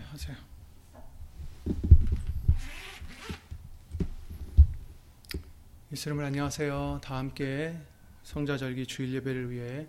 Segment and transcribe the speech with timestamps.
[0.00, 0.36] 하세요.
[5.92, 7.00] 예수님을 안녕하세요.
[7.02, 7.80] 다 함께
[8.22, 9.88] 성자절기 주일 예배를 위해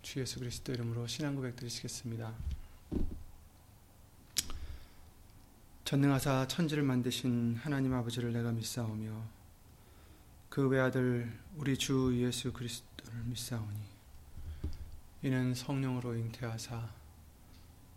[0.00, 2.32] 주 예수 그리스도 이름으로 신앙 고백 드리시겠습니다.
[5.84, 9.12] 전능하사 천지를 만드신 하나님 아버지를 내가 믿사오며
[10.48, 13.78] 그 외아들 우리 주 예수 그리스도를 믿사오니
[15.22, 17.01] 이는 성령으로 잉태하사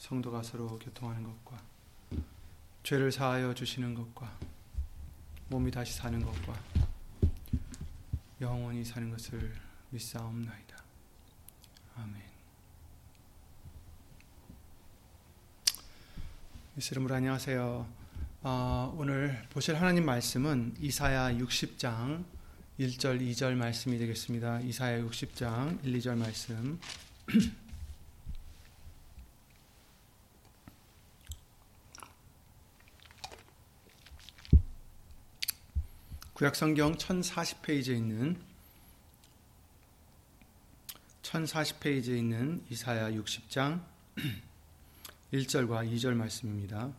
[0.00, 1.62] 성도가 서로 교통하는 것과
[2.82, 4.34] 죄를 사하여 주시는 것과
[5.48, 6.58] 몸이 다시 사는 것과
[8.40, 9.54] 영원히 사는 것을
[9.90, 10.82] 믿사옵나이다.
[11.96, 12.22] 아멘.
[16.78, 17.86] 예수 이름으로 안녕하세요.
[18.42, 22.24] 어, 오늘 보실 하나님 말씀은 이사야 60장
[22.78, 24.60] 1절 2절 말씀이 되겠습니다.
[24.60, 26.80] 이사야 60장 1, 2절 말씀.
[36.40, 38.40] 구약 성경 1040페이지에 있는
[41.20, 43.84] 1040페이지에 있는 이사야 60장
[45.34, 46.94] 1절과 2절 말씀입니다.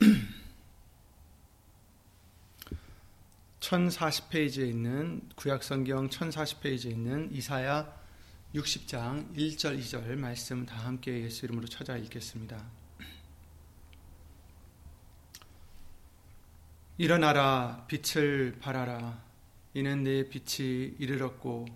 [3.60, 7.94] (1040페이지에) 있는 구약성경 (1040페이지에) 있는 이사야
[8.54, 12.87] (60장) (1절) (2절) 말씀 다 함께 예수 이름으로 찾아 읽겠습니다.
[17.00, 19.22] 일어나라 빛을 발하라
[19.74, 21.66] 이는 내 빛이 이르렀고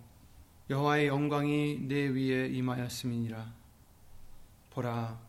[0.69, 3.53] 여호와의 영광이 내 위에 임하였음이니라
[4.71, 5.21] 보라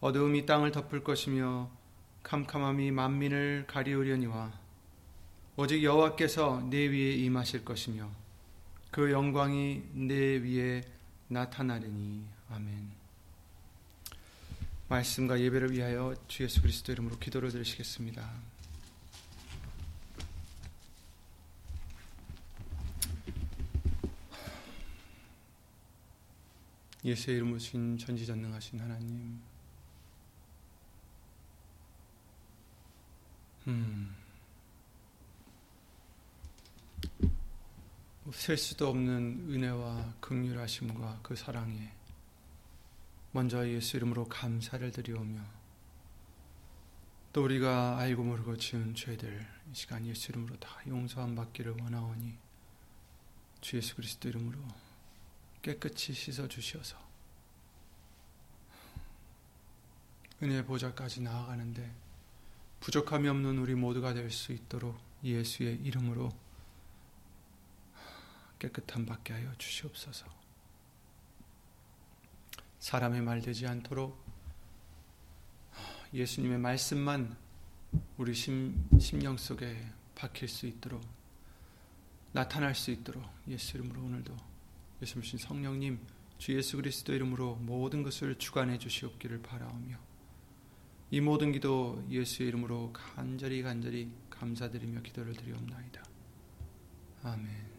[0.00, 1.70] 어두움이 땅을 덮을 것이며
[2.24, 4.52] 캄캄함이 만민을 가리우려니와
[5.54, 8.10] 오직 여호와께서 내 위에 임하실 것이며
[8.90, 10.82] 그 영광이 내 위에
[11.28, 12.90] 나타나리니 아멘.
[14.88, 18.55] 말씀과 예배를 위하여 주 예수 그리스도 이름으로 기도를 드리시겠습니다.
[27.04, 29.40] 예수의 이름으로 신 전지전능하신 하나님.
[33.68, 34.14] 음,
[38.32, 41.92] 셀 수도 없는 은혜와 긍휼하심과 그 사랑에
[43.32, 45.40] 먼저 예수 이름으로 감사를 드리오며
[47.32, 52.38] 또 우리가 알고 모르고 지은 죄들 이 시간 예수 이름으로 다 용서함 받기를 원하오니
[53.60, 54.58] 주 예수 그리스도 이름으로
[55.66, 56.96] 깨끗이 씻어 주시어서
[60.40, 61.92] 은혜 보좌까지 나아가는데
[62.78, 66.30] 부족함이 없는 우리 모두가 될 수 있도록 예수의 이름으로
[68.60, 70.24] 깨끗함 받게 하여 주시옵소서.
[72.78, 74.24] 사람의 말 되지 않도록
[76.14, 77.36] 예수님의 말씀만
[78.18, 79.84] 우리 심, 심령 속에
[80.14, 81.02] 박힐 수 있도록
[82.30, 84.45] 나타날 수 있도록 예수 이름으로 오늘도
[85.02, 85.98] 예수님 성령님
[86.38, 89.98] 주 예수 그리스도 이름으로 모든 것을 주관해 주시옵기를 바라오며
[91.10, 96.02] 이 모든 기도 예수의 이름으로 간절히 간절히 감사드리며 기도를 드리옵나이다.
[97.22, 97.76] 아멘.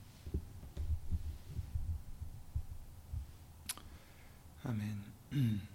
[4.63, 5.01] 아멘.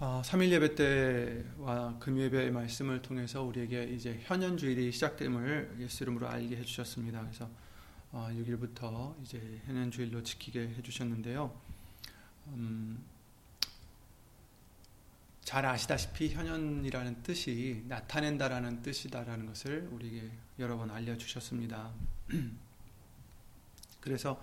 [0.00, 6.56] 어, 3일 예배 때와 금요 예배의 말씀을 통해서 우리에게 이제 현현주일이 시작됨을 예수 이름으로 알게
[6.56, 7.20] 해주셨습니다.
[7.22, 7.50] 그래서
[8.12, 11.52] 어, 6일부터 이제 현현주일로 지키게 해주셨는데요.
[12.46, 13.04] 음,
[15.42, 20.30] 잘 아시다시피 현현이라는 뜻이 나타낸다라는 뜻이다라는 것을 우리에게
[20.60, 21.90] 여러 번 알려주셨습니다.
[24.00, 24.40] 그래서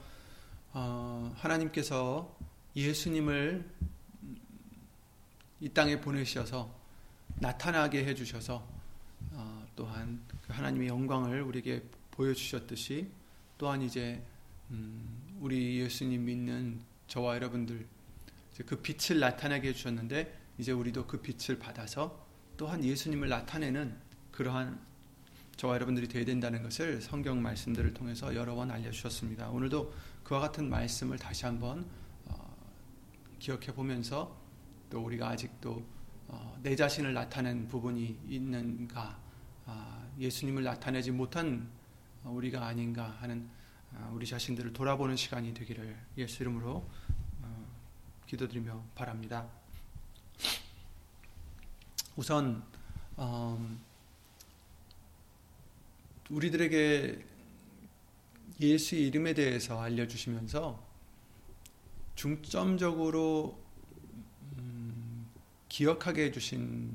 [0.73, 2.37] 어, 하나님께서
[2.75, 3.63] 예수님을
[5.65, 6.71] 이 땅에 보내셔서
[7.39, 8.63] 나타나게 해주셔서
[9.31, 11.81] 어, 또한 그 하나님의 영광을 우리에게
[12.11, 13.09] 보여주셨듯이
[13.57, 14.23] 또한 이제
[14.69, 17.83] 음, 우리 예수님 믿는 저와 여러분들
[18.67, 22.27] 그 빛을 나타나게 해주셨는데 이제 우리도 그 빛을 받아서
[22.57, 23.97] 또한 예수님을 나타내는
[24.31, 24.79] 그러한
[25.55, 29.49] 저와 여러분들이 되어야 된다는 것을 성경 말씀들을 통해서 여러 번 알려주셨습니다.
[29.49, 29.91] 오늘도
[30.23, 31.87] 그와 같은 말씀을 다시 한번
[32.25, 32.55] 어,
[33.39, 34.44] 기억해 보면서
[34.89, 35.83] 또 우리가 아직도
[36.27, 39.19] 어, 내 자신을 나타낸 부분이 있는가,
[39.65, 41.69] 아, 예수님을 나타내지 못한
[42.23, 43.47] 우리가 아닌가 하는
[43.93, 46.89] 아, 우리 자신들을 돌아보는 시간이 되기를 예수 이름으로
[47.41, 47.67] 어,
[48.27, 49.47] 기도드리며 바랍니다.
[52.15, 52.63] 우선
[53.19, 53.79] 음,
[56.29, 57.25] 우리들에게
[58.59, 60.83] 예수의 이름에 대해서 알려주시면서
[62.15, 63.64] 중점적으로 음,
[65.75, 66.89] 기억하게 해주신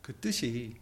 [0.00, 0.76] 그 뜻이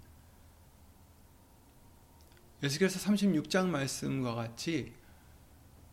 [2.62, 4.92] 에스겔서 36장 말씀과 같이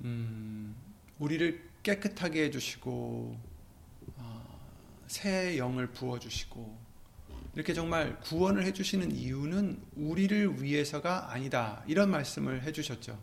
[0.01, 0.75] 음,
[1.19, 3.39] 우리를 깨끗하게 해주시고
[4.17, 4.59] 어,
[5.07, 6.77] 새 영을 부어주시고
[7.55, 13.17] 이렇게 정말 구원을 해주시는 이유는 우리를 위해서가 아니다 이런 말씀을 해주셨죠.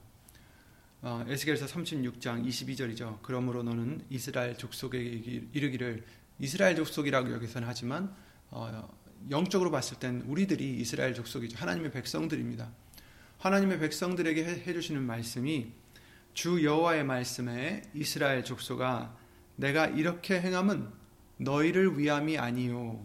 [1.03, 3.19] 어, 에스겔서 36장 22절이죠.
[3.21, 6.07] 그러므로 너는 이스라엘 족속에 이르기를
[6.39, 8.15] 이스라엘 족속이라고 여기서는 하지만
[8.51, 8.89] 어,
[9.31, 11.59] 영적으로 봤을 땐 우리들이 이스라엘 족속이죠.
[11.59, 12.71] 하나님의 백성들입니다.
[13.39, 15.73] 하나님의 백성들에게 해 주시는 말씀이
[16.35, 19.17] 주 여호와의 말씀에 이스라엘 족속아
[19.57, 20.89] 내가 이렇게 행함은
[21.39, 23.05] 너희를 위함이 아니요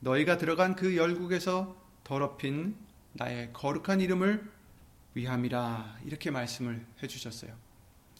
[0.00, 2.76] 너희가 들어간 그 열국에서 더럽힌
[3.12, 4.50] 나의 거룩한 이름을
[5.14, 7.54] 위함이라 이렇게 말씀을 해 주셨어요.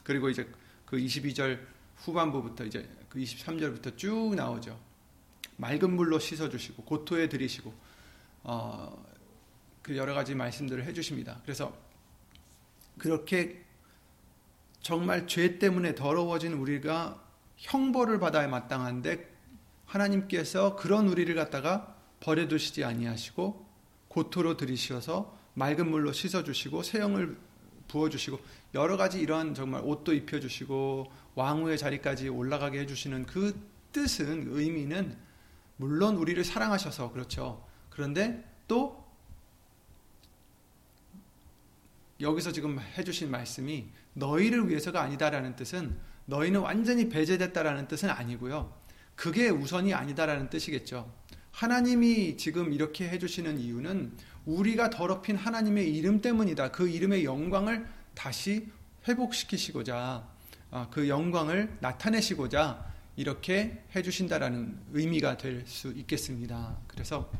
[0.02, 0.48] 그리고 이제
[0.86, 1.60] 그 22절
[1.96, 4.76] 후반부부터 이제 그 23절부터 쭉 나오죠.
[5.56, 7.72] 맑은 물로 씻어주시고 고토에 들이시고
[8.42, 9.06] 어,
[9.82, 11.40] 그 여러 가지 말씀들을 해주십니다.
[11.44, 11.72] 그래서
[12.98, 13.62] 그렇게
[14.80, 17.22] 정말 죄 때문에 더러워진 우리가
[17.56, 19.32] 형벌을 받아야 마땅한데
[19.86, 23.64] 하나님께서 그런 우리를 갖다가 버려두시지 아니하시고
[24.08, 27.38] 고토로 들이셔서 맑은 물로 씻어주시고 새 영을
[27.88, 28.38] 부어주시고
[28.74, 33.58] 여러 가지 이러한 정말 옷도 입혀주시고 왕후의 자리까지 올라가게 해주시는 그
[33.92, 35.16] 뜻은 의미는
[35.76, 37.64] 물론 우리를 사랑하셔서 그렇죠.
[37.90, 39.04] 그런데 또
[42.20, 48.72] 여기서 지금 해주신 말씀이 너희를 위해서가 아니다라는 뜻은 너희는 완전히 배제됐다라는 뜻은 아니고요.
[49.14, 51.12] 그게 우선이 아니다라는 뜻이겠죠.
[51.50, 54.16] 하나님이 지금 이렇게 해주시는 이유는
[54.46, 56.70] 우리가 더럽힌 하나님의 이름 때문이다.
[56.70, 58.68] 그 이름의 영광을 다시
[59.08, 60.28] 회복시키시고자
[60.70, 66.76] 아, 그 영광을 나타내시고자 이렇게 해주신다라는 의미가 될 수 있겠습니다.
[66.88, 67.30] 그래서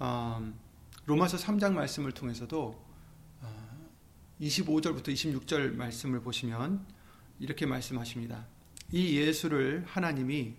[0.00, 0.54] 음,
[1.06, 2.84] 로마서 3장 말씀을 통해서도
[4.40, 6.84] 25절부터 어, 26절 말씀을 보시면
[7.38, 8.46] 이렇게 말씀하십니다.
[8.92, 10.54] 이 예수를 하나님이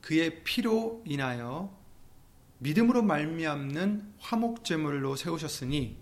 [0.00, 1.76] 그의 피로 인하여
[2.58, 5.96] 믿음으로 말미암는 화목 제물로 세우셨으니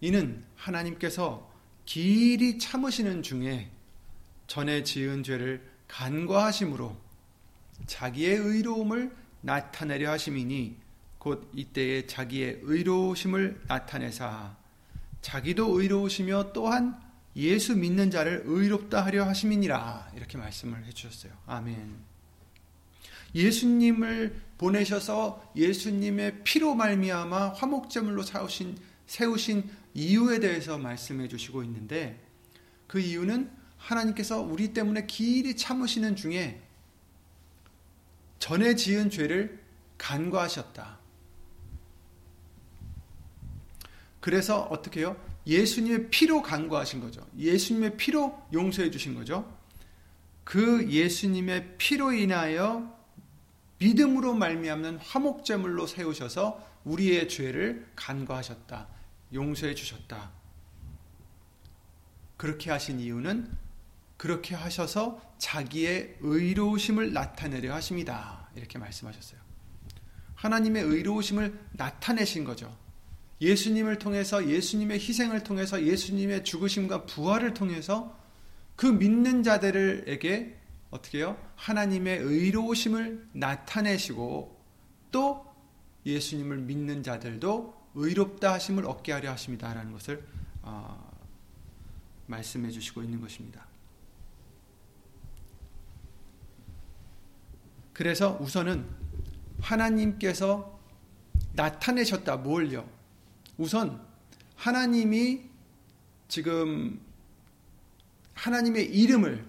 [0.00, 1.50] 이는 하나님께서
[1.84, 3.70] 길이 참으시는 중에
[4.46, 6.96] 전에 지은 죄를 간과하심으로
[7.86, 10.76] 자기의 의로움을 나타내려 하심이니
[11.18, 14.56] 곧 이때에 자기의 의로우심을 나타내사
[15.20, 17.00] 자기도 의로우시며 또한
[17.36, 21.32] 예수 믿는 자를 의롭다 하려 하심이니라 이렇게 말씀을 해 주셨어요.
[21.46, 22.13] 아멘.
[23.34, 32.20] 예수님을 보내셔서 예수님의 피로 말미암아 화목제물로 세우신 세우신 이유에 대해서 말씀해 주시고 있는데
[32.86, 36.62] 그 이유는 하나님께서 우리 때문에 길이 참으시는 중에
[38.38, 39.62] 전에 지은 죄를
[39.98, 40.98] 간과하셨다.
[44.20, 45.16] 그래서 어떻게 해요?
[45.46, 47.26] 예수님의 피로 간과하신 거죠.
[47.36, 49.54] 예수님의 피로 용서해 주신 거죠.
[50.44, 52.93] 그 예수님의 피로 인하여
[53.78, 58.88] 믿음으로 말미암는 화목제물로 세우셔서 우리의 죄를 간과하셨다.
[59.32, 60.30] 용서해 주셨다.
[62.36, 63.50] 그렇게 하신 이유는
[64.16, 68.48] 그렇게 하셔서 자기의 의로우심을 나타내려 하십니다.
[68.54, 69.40] 이렇게 말씀하셨어요.
[70.34, 72.76] 하나님의 의로우심을 나타내신 거죠.
[73.40, 78.18] 예수님을 통해서 예수님의 희생을 통해서 예수님의 죽으심과 부활을 통해서
[78.76, 80.58] 그 믿는 자들에게
[80.94, 84.64] 어떻게 요 하나님의 의로우심을 나타내시고
[85.10, 85.44] 또
[86.06, 90.24] 예수님을 믿는 자들도 의롭다 하심을 얻게 하려 하십니다라는 것을
[90.62, 91.12] 어,
[92.28, 93.66] 말씀해 주시고 있는 것입니다.
[97.92, 98.88] 그래서 우선은
[99.60, 100.78] 하나님께서
[101.54, 102.88] 나타내셨다 뭘요?
[103.58, 104.00] 우선
[104.54, 105.42] 하나님이
[106.28, 107.00] 지금
[108.34, 109.44] 하나님의 이름을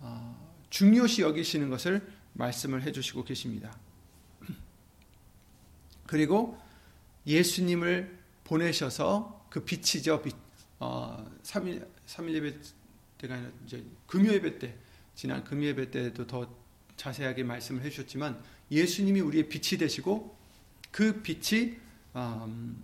[0.00, 0.27] 어,
[0.70, 3.76] 중요시 여기시는 것을 말씀을 해주시고 계십니다.
[6.06, 6.58] 그리고
[7.26, 10.22] 예수님을 보내셔서 그 빛이죠.
[10.22, 10.34] 빛,
[10.78, 12.54] 어, 3일, 3일 예배
[13.18, 14.74] 때가 아니라 이제 금요 예배 때,
[15.14, 16.48] 지난 금요 예배 때도 더
[16.96, 20.36] 자세하게 말씀을 해주셨지만 예수님이 우리의 빛이 되시고
[20.90, 21.76] 그 빛이,
[22.16, 22.82] 음,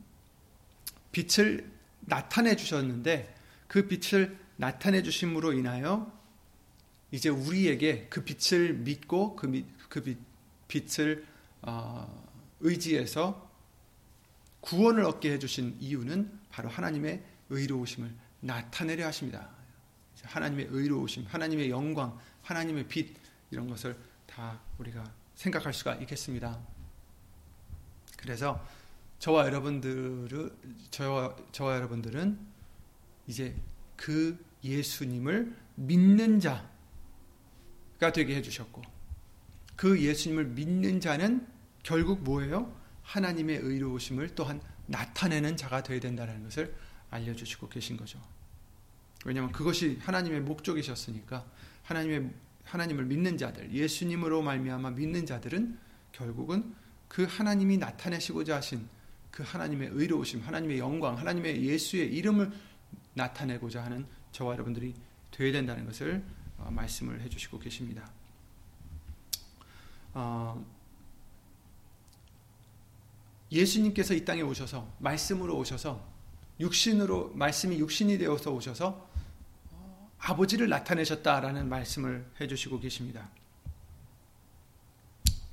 [1.12, 3.34] 빛을 나타내 주셨는데
[3.66, 6.12] 그 빛을 나타내 주심으로 인하여
[7.14, 10.16] 이제 우리에게 그 빛을 믿고 그, 그
[10.66, 11.24] 빛을
[11.62, 12.28] 어,
[12.58, 13.48] 의지해서
[14.60, 19.48] 구원을 얻게 해주신 이유는 바로 하나님의 의로우심을 나타내려 하십니다.
[20.24, 23.14] 하나님의 의로우심, 하나님의 영광, 하나님의 빛
[23.52, 25.04] 이런 것을 다 우리가
[25.36, 26.58] 생각할 수가 있겠습니다.
[28.16, 28.66] 그래서
[29.20, 30.50] 저와 여러분들은
[30.90, 32.40] 저와, 저와 여러분들은
[33.28, 33.54] 이제
[33.94, 36.73] 그 예수님을 믿는 자
[38.04, 38.82] 가 되게 해주셨고
[39.76, 41.46] 그 예수님을 믿는 자는
[41.82, 42.74] 결국 뭐예요?
[43.02, 46.74] 하나님의 의로우심을 또한 나타내는 자가 되어야 된다는 것을
[47.10, 48.20] 알려주시고 계신 거죠.
[49.24, 51.46] 왜냐하면 그것이 하나님의 목적이셨으니까
[51.82, 52.30] 하나님의
[52.64, 55.78] 하나님을 믿는 자들, 예수님으로 말미암아 믿는 자들은
[56.12, 56.74] 결국은
[57.08, 58.86] 그 하나님이 나타내시고자 하신
[59.30, 62.52] 그 하나님의 의로우심, 하나님의 영광, 하나님의 예수의 이름을
[63.14, 64.94] 나타내고자 하는 저와 여러분들이
[65.30, 68.10] 되어야 된다는 것을 어, 말씀을 해주시고 계십니다.
[70.12, 70.64] 어,
[73.50, 76.04] 예수님께서 이 땅에 오셔서 말씀으로 오셔서
[76.60, 79.08] 육신으로 말씀이 육신이 되어서 오셔서
[79.72, 83.28] 어, 아버지를 나타내셨다라는 말씀을 해주시고 계십니다.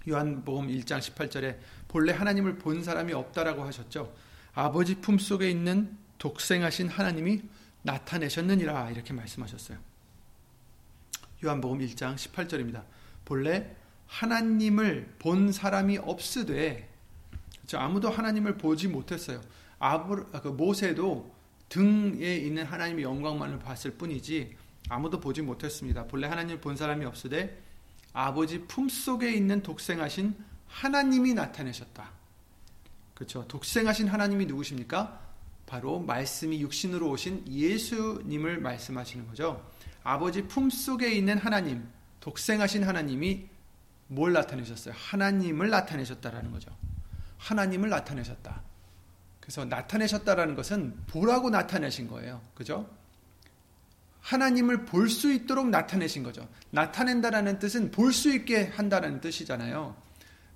[0.08, 4.13] 요한복음 1장 18절에 본래 하나님을 본 사람이 없다라고 하셨죠.
[4.53, 7.41] 아버지 품 속에 있는 독생하신 하나님이
[7.84, 9.90] 나타내셨느니라 이렇게 말씀하셨어요.
[11.43, 12.83] 요한복음 1장 18절입니다.
[13.25, 16.88] 본래 하나님을 본 사람이 없으되
[17.74, 19.41] 아무도 하나님을 보지 못했어요.
[19.79, 21.33] 아브 그 모세도
[21.69, 24.55] 등에 있는 하나님의 영광만을 봤을 뿐이지
[24.89, 26.05] 아무도 보지 못했습니다.
[26.05, 27.60] 본래 하나님을 본 사람이 없으되
[28.13, 30.36] 아버지 품속에 있는 독생하신
[30.67, 32.12] 하나님이 나타내셨다.
[33.15, 33.48] 그렇죠.
[33.48, 35.30] 독생하신 하나님이 누구십니까?
[35.72, 39.66] 바로 말씀이 육신으로 오신 예수님을 말씀하시는 거죠.
[40.04, 43.48] 아버지 품 속에 있는 하나님, 독생하신 하나님이
[44.08, 44.94] 뭘 나타내셨어요?
[44.98, 46.75] 하나님을 나타내셨다라는 거죠.
[47.38, 48.62] 하나님을 나타내셨다.
[49.40, 52.42] 그래서 나타내셨다라는 것은 보라고 나타내신 거예요.
[52.54, 52.90] 그죠?
[54.20, 56.50] 하나님을 볼 수 있도록 나타내신 거죠.
[56.72, 59.96] 나타낸다라는 뜻은 볼 수 있게 한다는 뜻이잖아요.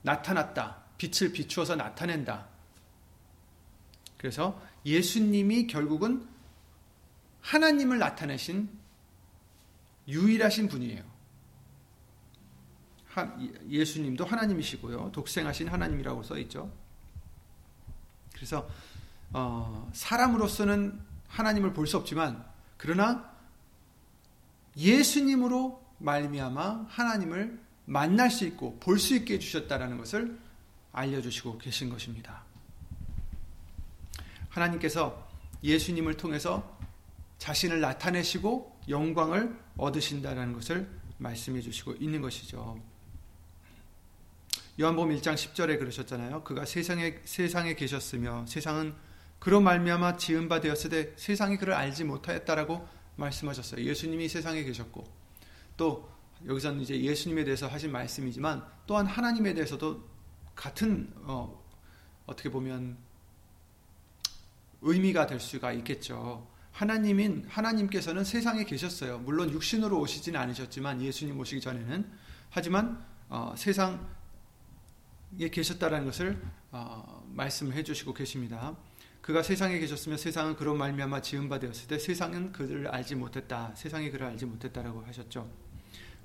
[0.01, 0.83] 나타났다.
[0.97, 2.47] 빛을 비추어서 나타낸다.
[4.17, 6.27] 그래서 예수님이 결국은
[7.41, 8.69] 하나님을 나타내신
[10.07, 11.03] 유일하신 분이에요.
[13.69, 15.11] 예수님도 하나님이시고요.
[15.11, 16.71] 독생하신 하나님이라고 써 있죠.
[18.33, 18.67] 그래서
[19.31, 22.45] 어, 사람으로서는 하나님을 볼 수 없지만
[22.77, 23.33] 그러나
[24.77, 30.37] 예수님으로 말미암아 하나님을 만날 수 있고 볼 수 있게 해 주셨다라는 것을
[30.91, 32.43] 알려 주시고 계신 것입니다.
[34.55, 35.27] 하나님께서
[35.63, 36.77] 예수님을 통해서
[37.37, 42.79] 자신을 나타내시고 영광을 얻으신다라는 것을 말씀해 주시고 있는 것이죠.
[44.79, 46.43] 요한복음 1장 10절에 그러셨잖아요.
[46.43, 48.93] 그가 세상에 세상에 계셨으며 세상은
[49.39, 53.85] 그로 말미암아 지은 바 되었으되 세상이 그를 알지 못하였다라고 말씀하셨어요.
[53.85, 55.05] 예수님이 세상에 계셨고
[55.77, 56.09] 또
[56.45, 60.03] 여기서는 이제 예수님에 대해서 하신 말씀이지만 또한 하나님에 대해서도
[60.55, 61.63] 같은 어,
[62.25, 62.97] 어떻게 보면
[64.85, 66.47] 의미가 될 수가 있겠죠.
[66.71, 69.19] 하나님인 하나님께서는 세상에 계셨어요.
[69.19, 72.09] 물론 육신으로 오시진 않으셨지만 예수님 오시기 전에는
[72.49, 73.97] 하지만 어, 세상에
[75.51, 78.75] 계셨다라는 것을 어, 말씀해 주시고 계십니다.
[79.21, 83.73] 그가 세상에 계셨으면 세상은 그런 말미암아 지은 바 되었을 때 세상은 그를 알지 못했다.
[83.75, 85.49] 세상이 그를 알지 못했다라고 하셨죠.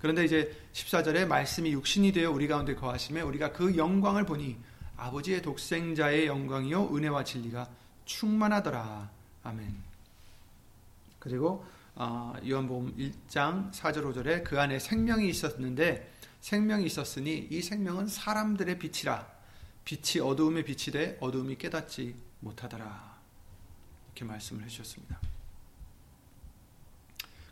[0.00, 4.58] 그런데 이제 14절에 말씀이 육신이 되어 우리 가운데 거하심에 우리가 그 영광을 보니
[4.96, 7.79] 아버지의 독생자의 영광이요 은혜와 진리가
[8.10, 9.08] 충만하더라.
[9.44, 9.74] 아멘.
[11.18, 11.64] 그리고
[11.94, 19.28] 어, 요한복음 1장 4절 5절에 그 안에 생명이 있었는데 생명이 있었으니 이 생명은 사람들의 빛이라
[19.84, 23.18] 빛이 어두움에 빛이 돼 어두움이 깨닫지 못하더라.
[24.06, 25.18] 이렇게 말씀을 해주셨습니다.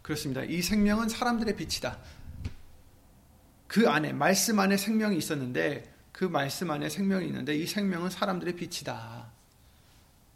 [0.02, 0.42] 그렇습니다.
[0.42, 1.98] 이 생명은 사람들의 빛이다.
[3.66, 9.27] 그 안에 말씀 안에 생명이 있었는데 그 말씀 안에 생명이 있는데 이 생명은 사람들의 빛이다.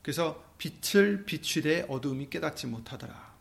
[0.03, 3.33] 그래서 빛을 비추되 어두움이 깨닫지 못하더라.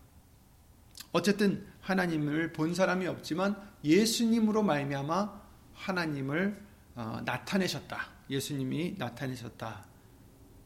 [1.11, 5.41] 어쨌든 하나님을 본 사람이 없지만 예수님으로 말미암아
[5.73, 6.61] 하나님을
[6.95, 8.09] 어, 나타내셨다.
[8.29, 9.85] 예수님이 나타내셨다.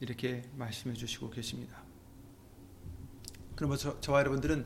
[0.02, 1.82] 이렇게 말씀해 주시고 계십니다.
[3.56, 4.66] 그러면 저, 와 여러분들은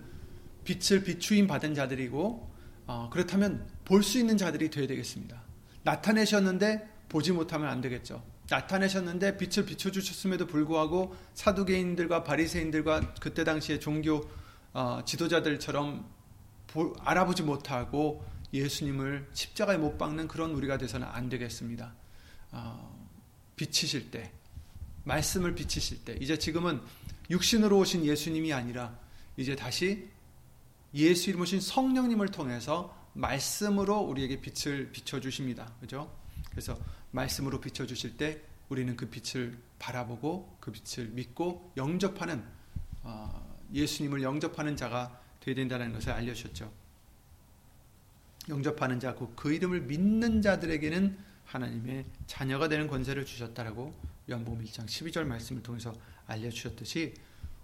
[0.64, 2.50] 빛을 비추임 받은 자들이고
[2.88, 5.42] 어, 그렇다면 볼 수 있는 자들이 되어야 되겠습니다.
[5.84, 8.24] 나타내셨는데 보지 못하면 안 되겠죠.
[8.50, 14.30] 나타내셨는데 빛을 비춰 주셨음에도 불구하고 사두개인들과 바리새인들과 그때 당시의 종교
[14.74, 16.10] 어, 지도자들처럼
[16.68, 21.94] 보, 알아보지 못하고 예수님을 십자가에 못 박는 그런 우리가 돼서는 안 되겠습니다.
[22.52, 23.10] 어,
[23.56, 24.32] 비치실 때,
[25.04, 26.82] 말씀을 비치실 때, 이제 지금은
[27.30, 28.98] 육신으로 오신 예수님이 아니라
[29.38, 30.10] 이제 다시
[30.94, 35.72] 예수 이름 오신 성령님을 통해서 말씀으로 우리에게 빛을 비춰 주십니다.
[35.80, 36.12] 그죠?
[36.50, 36.78] 그래서
[37.12, 42.44] 말씀으로 비춰 주실 때 우리는 그 빛을 바라보고 그 빛을 믿고 영접하는
[43.02, 46.72] 어, 예수님을 영접하는 자가 되어야 된다는 것을 알려 주셨죠.
[48.48, 53.94] 영접하는 자, 그 이름을 믿는 자들에게는 하나님의 자녀가 되는 권세를 주셨다라고
[54.30, 55.96] 요한복음 1장 12절 말씀을 통해서
[56.28, 57.14] 알려 주셨듯이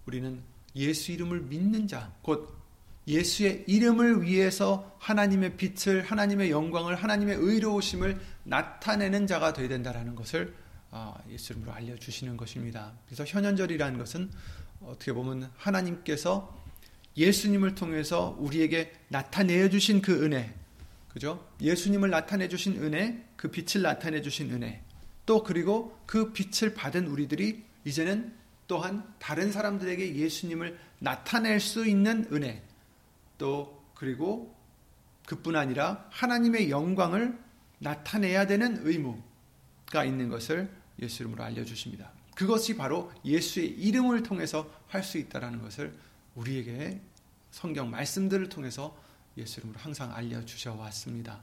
[0.06, 0.42] 우리는
[0.76, 2.65] 예수 이름을 믿는 자, 곧
[3.08, 10.54] 예수의 이름을 위해서 하나님의 빛을, 하나님의 영광을, 하나님의 의로우심을 나타내는 자가 되어야 된다라는 것을
[10.92, 12.94] 아, 예수 이름으로 알려주시는 것입니다.
[13.06, 14.32] 그래서 현현절이라는 것은
[14.82, 16.64] 어떻게 보면 하나님께서
[17.18, 20.54] 예수님을 통해서 우리에게 나타내 주신 그 은혜,
[21.10, 21.46] 그죠?
[21.62, 24.82] 예수님을 나타내 주신 은혜, 그 빛을 나타내 주신 은혜,
[25.26, 28.34] 또 그리고 그 빛을 받은 우리들이 이제는
[28.68, 32.64] 또한 다른 사람들에게 예수님을 나타낼 수 있는 은혜,
[33.38, 34.56] 또 그리고
[35.26, 37.38] 그뿐 아니라 하나님의 영광을
[37.80, 40.70] 나타내야 되는 의무가 있는 것을
[41.02, 42.12] 예수 이름으로 알려주십니다.
[42.36, 45.94] 그것이 바로 예수의 이름을 통해서 할 수 있다라는 것을
[46.36, 47.02] 우리에게
[47.52, 48.98] 성경 말씀들을 통해서
[49.38, 51.42] 예수 이름으로 항상 알려주셔 왔습니다.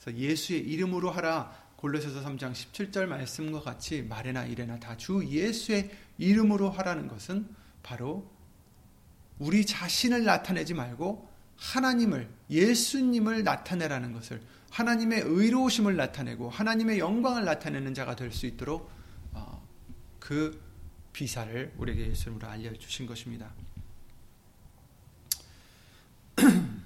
[0.00, 6.70] 그래서 예수의 이름으로 하라 골로새서 3장 17절 말씀과 같이 말이나 일에나 다 주 예수의 이름으로
[6.70, 7.48] 하라는 것은
[7.82, 8.30] 바로
[9.40, 18.14] 우리 자신을 나타내지 말고 하나님을 예수님을 나타내라는 것을 하나님의 의로우심을 나타내고 하나님의 영광을 나타내는 자가
[18.14, 18.88] 될 수 있도록
[19.32, 19.66] 어,
[20.20, 20.62] 그
[21.12, 23.50] 비사를 우리에게 예수님으로 알려주신 것입니다.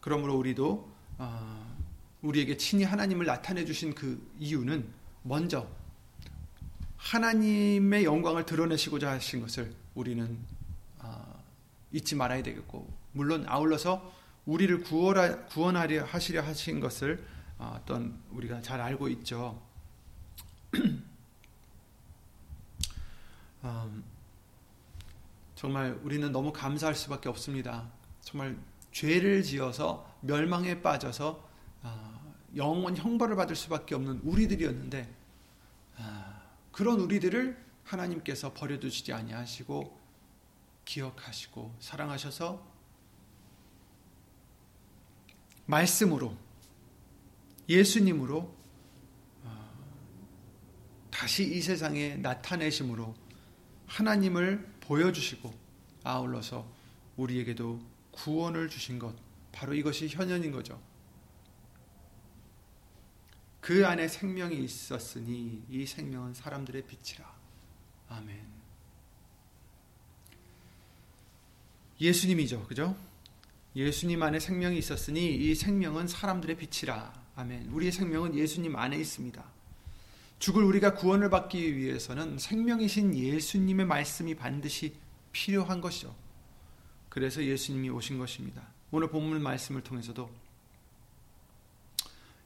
[0.00, 1.76] 그러므로 우리도 어,
[2.22, 4.86] 우리에게 친히 하나님을 나타내 주신 그 이유는
[5.22, 5.68] 먼저
[7.06, 10.36] 하나님의 영광을 드러내시고자 하신 것을 우리는
[10.98, 11.44] 어,
[11.92, 14.12] 잊지 말아야 되겠고 물론 아울러서
[14.44, 17.24] 우리를 구원하, 구원하려 하시려 하신 것을
[17.58, 19.62] 어, 어떤 우리가 잘 알고 있죠.
[23.64, 24.04] 음,
[25.54, 27.88] 정말 우리는 너무 감사할 수밖에 없습니다.
[28.20, 28.58] 정말
[28.90, 31.48] 죄를 지어서 멸망에 빠져서
[31.82, 35.14] 어, 영원 형벌을 받을 수밖에 없는 우리들이었는데
[36.76, 39.98] 그런 우리들을 하나님께서 버려두시지 아니하시고
[40.84, 42.62] 기억하시고 사랑하셔서
[45.64, 46.36] 말씀으로
[47.66, 48.54] 예수님으로
[49.44, 49.72] 어,
[51.10, 53.14] 다시 이 세상에 나타내심으로
[53.86, 55.50] 하나님을 보여주시고
[56.04, 56.70] 아울러서
[57.16, 59.16] 우리에게도 구원을 주신 것
[59.50, 60.78] 바로 이것이 현현인 거죠.
[63.66, 67.28] 그 안에 생명이 있었으니 이 생명은 사람들의 빛이라.
[68.10, 68.40] 아멘.
[72.00, 72.62] 예수님이죠.
[72.68, 72.96] 그죠?
[73.74, 77.12] 예수님 안에 생명이 있었으니 이 생명은 사람들의 빛이라.
[77.34, 77.70] 아멘.
[77.70, 79.44] 우리의 생명은 예수님 안에 있습니다.
[80.38, 84.94] 죽을 우리가 구원을 받기 위해서는 생명이신 예수님의 말씀이 반드시
[85.32, 86.14] 필요한 것이죠.
[87.08, 88.62] 그래서 예수님이 오신 것입니다.
[88.92, 90.30] 오늘 본문 말씀을 통해서도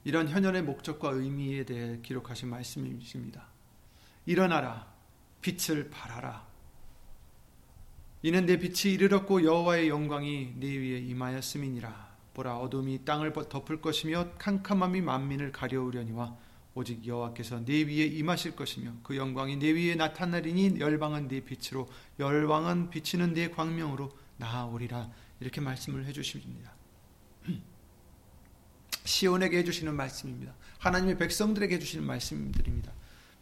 [0.03, 3.45] 이런 현현의 목적과 의미에 대해 기록하신 말씀이십니다.
[4.25, 4.91] 일어나라,
[5.41, 6.47] 빛을 발하라.
[8.23, 12.11] 이는 내 빛이 이르렀고 여호와의 영광이 내 위에 임하였음이니라.
[12.33, 16.37] 보라 어둠이 땅을 덮을 것이며 캄캄함이 만민을 가려우려니와
[16.73, 22.89] 오직 여호와께서 내 위에 임하실 것이며 그 영광이 내 위에 나타나리니 열방은 네 빛으로 열방은
[22.89, 25.09] 비치는 네 광명으로 나아오리라
[25.41, 26.73] 이렇게 말씀을 해 주십니다.
[29.03, 30.53] 시온에게 해주시는 말씀입니다.
[30.79, 32.91] 하나님의 백성들에게 해주시는 말씀들입니다.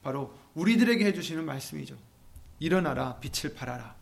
[0.04, 1.98] 바로 우리들에게 해주시는 말씀이죠.
[2.60, 3.96] 일어나라, 빛을 발하라.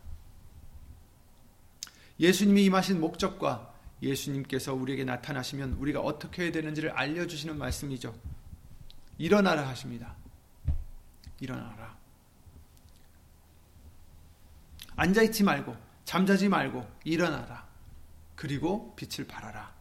[2.20, 8.14] 예수님이 임하신 목적과 예수님께서 우리에게 나타나시면 우리가 어떻게 해야 되는지를 알려주시는 말씀이죠.
[9.18, 10.14] 일어나라 하십니다.
[11.40, 11.96] 일어나라.
[14.96, 17.66] 앉아있지 말고, 잠자지 말고, 일어나라.
[18.34, 19.77] 그리고 빛을 발하라.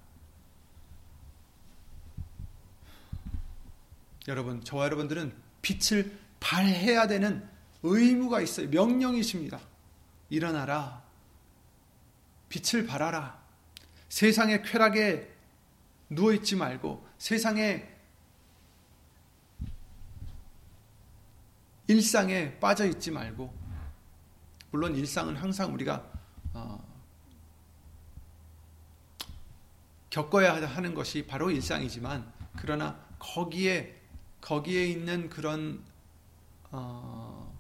[4.27, 7.47] 여러분, 저와 여러분들은 빛을 발해야 되는
[7.83, 8.69] 의무가 있어요.
[8.69, 9.59] 명령이십니다.
[10.29, 11.03] 일어나라.
[12.49, 13.41] 빛을 발하라.
[14.09, 15.33] 세상의 쾌락에
[16.09, 17.95] 누워있지 말고 세상의
[21.87, 23.53] 일상에 빠져 있지 말고
[24.71, 26.05] 물론 일상은 항상 우리가
[26.53, 26.85] 어,
[30.09, 33.96] 겪어야 하는 것이 바로 일상이지만 그러나 거기에
[34.41, 35.83] 거기에 있는 그런
[36.71, 37.57] 어,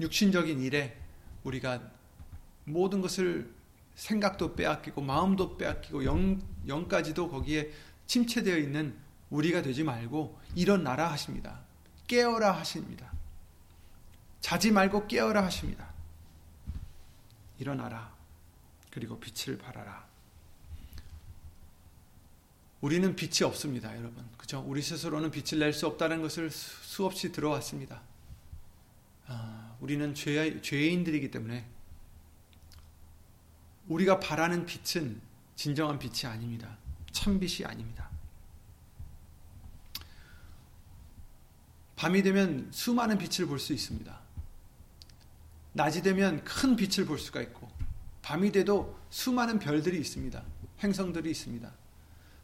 [0.00, 0.98] 육신적인 일에
[1.44, 1.80] 우리가
[2.64, 3.54] 모든 것을
[3.94, 7.72] 생각도 빼앗기고 마음도 빼앗기고 영, 영까지도 거기에
[8.06, 8.96] 침체되어 있는
[9.30, 11.60] 우리가 되지 말고 일어나라 하십니다.
[12.06, 13.10] 깨어라 하십니다.
[14.40, 15.92] 자지 말고 깨어라 하십니다.
[17.58, 18.14] 일어나라.
[18.90, 20.06] 그리고 빛을 발하라.
[22.80, 24.24] 우리는 빛이 없습니다, 여러분.
[24.36, 24.62] 그죠?
[24.66, 28.02] 우리 스스로는 빛을 낼 수 없다는 것을 수없이 들어왔습니다.
[29.26, 31.66] 아, 우리는 죄, 죄인들이기 때문에
[33.88, 35.20] 우리가 바라는 빛은
[35.56, 36.76] 진정한 빛이 아닙니다.
[37.12, 38.10] 참 빛이 아닙니다.
[41.96, 44.20] 밤이 되면 수많은 빛을 볼 수 있습니다.
[45.72, 47.70] 낮이 되면 큰 빛을 볼 수가 있고,
[48.22, 50.42] 밤이 돼도 수많은 별들이 있습니다.
[50.82, 51.72] 행성들이 있습니다.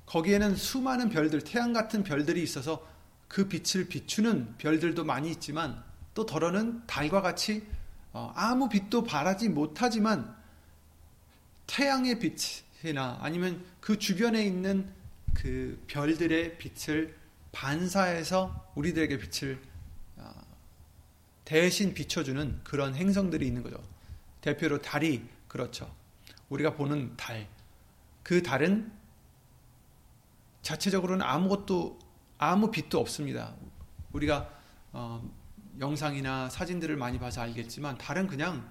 [0.07, 2.87] 거기에는 수많은 별들, 태양 같은 별들이 있어서
[3.29, 5.83] 그 빛을 비추는 별들도 많이 있지만,
[6.15, 7.67] 또 더러는 달과 같이
[8.13, 10.37] 어, 아무 빛도 발하지 못하지만
[11.67, 14.93] 태양의 빛이나 아니면 그 주변에 있는
[15.33, 17.17] 그 별들의 빛을
[17.53, 19.59] 반사해서 우리들에게 빛을
[20.17, 20.31] 어,
[21.45, 23.83] 대신 비춰주는 그런 행성들이 있는 거죠.
[24.43, 25.95] 대표로 달이 그렇죠.
[26.51, 27.47] 우리가 보는 달.
[28.23, 28.93] 그 달은
[30.63, 31.99] 자체적으로는 아무것도
[32.39, 33.55] 아무 빛도 없습니다.
[34.13, 34.49] 우리가
[34.93, 35.23] 어,
[35.79, 38.71] 영상이나 사진들을 많이 봐서 알겠지만 달은 그냥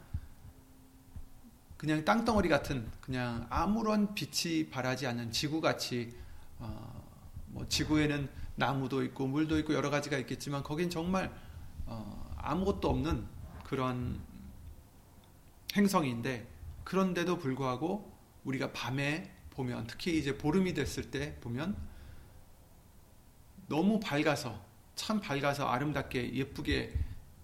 [1.77, 6.13] 그냥 땅덩어리 같은 그냥 아무런 빛이 발하지 않는 지구같이
[6.59, 7.03] 어,
[7.47, 11.33] 뭐 지구에는 나무도 있고 물도 있고 여러 가지가 있겠지만 거긴 정말
[11.87, 13.25] 어, 아무것도 없는
[13.63, 14.21] 그런
[15.75, 16.47] 행성인데
[16.83, 18.11] 그런데도 불구하고
[18.43, 21.75] 우리가 밤에 보면 특히 이제 보름이 됐을 때 보면
[23.67, 24.63] 너무 밝아서
[24.95, 26.93] 참 밝아서 아름답게 예쁘게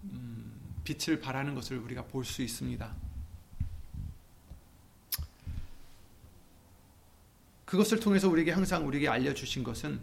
[0.04, 0.52] 음,
[0.84, 2.94] 빛을 발하는 것을 우리가 볼 수 있습니다.
[7.64, 10.00] 그것을 통해서 우리에게 항상 우리에게 알려주신 것은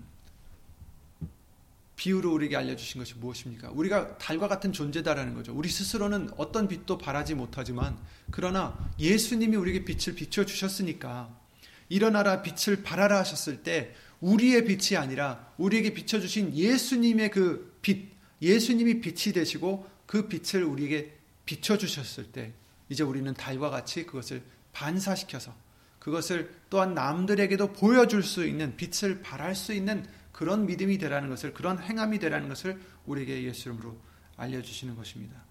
[1.95, 3.71] 비유로 우리에게 알려주신 것이 무엇입니까?
[3.71, 5.51] 우리가 달과 같은 존재다라는 거죠.
[5.55, 7.97] 우리 스스로는 어떤 빛도 발하지 못하지만
[8.29, 11.44] 그러나 예수님이 우리에게 빛을 비춰 주셨으니까
[11.89, 18.09] 일어나라 빛을 발하라 하셨을 때 우리의 빛이 아니라 우리에게 비춰 주신 예수님의 그 빛,
[18.41, 21.13] 예수님이 빛이 되시고 그 빛을 우리에게
[21.45, 22.53] 비춰 주셨을 때
[22.89, 24.43] 이제 우리는 달과 같이 그것을
[24.73, 25.55] 반사시켜서
[25.99, 31.79] 그것을 또한 남들에게도 보여줄 수 있는 빛을 발할 수 있는 그런 믿음이 되라는 것을 그런
[31.79, 33.97] 행함이 되라는 것을 우리에게 예수 이름으로
[34.37, 35.43] 알려주시는 것입니다.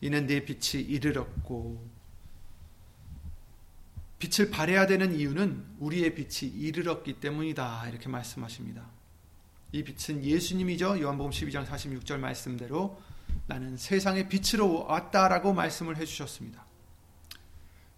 [0.00, 1.97] 이는 내 빛이 이르렀고
[4.18, 8.84] 빛을 발해야 되는 이유는 우리의 빛이 이르렀기 때문이다 이렇게 말씀하십니다.
[9.72, 11.00] 이 빛은 예수님이죠.
[11.00, 13.00] 요한복음 12장 46절 말씀대로
[13.46, 16.64] 나는 세상의 빛으로 왔다라고 말씀을 해주셨습니다.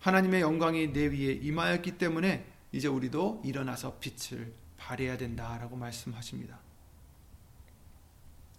[0.00, 6.59] 하나님의 영광이 내 위에 임하였기 때문에 이제 우리도 일어나서 빛을 발해야 된다라고 말씀하십니다.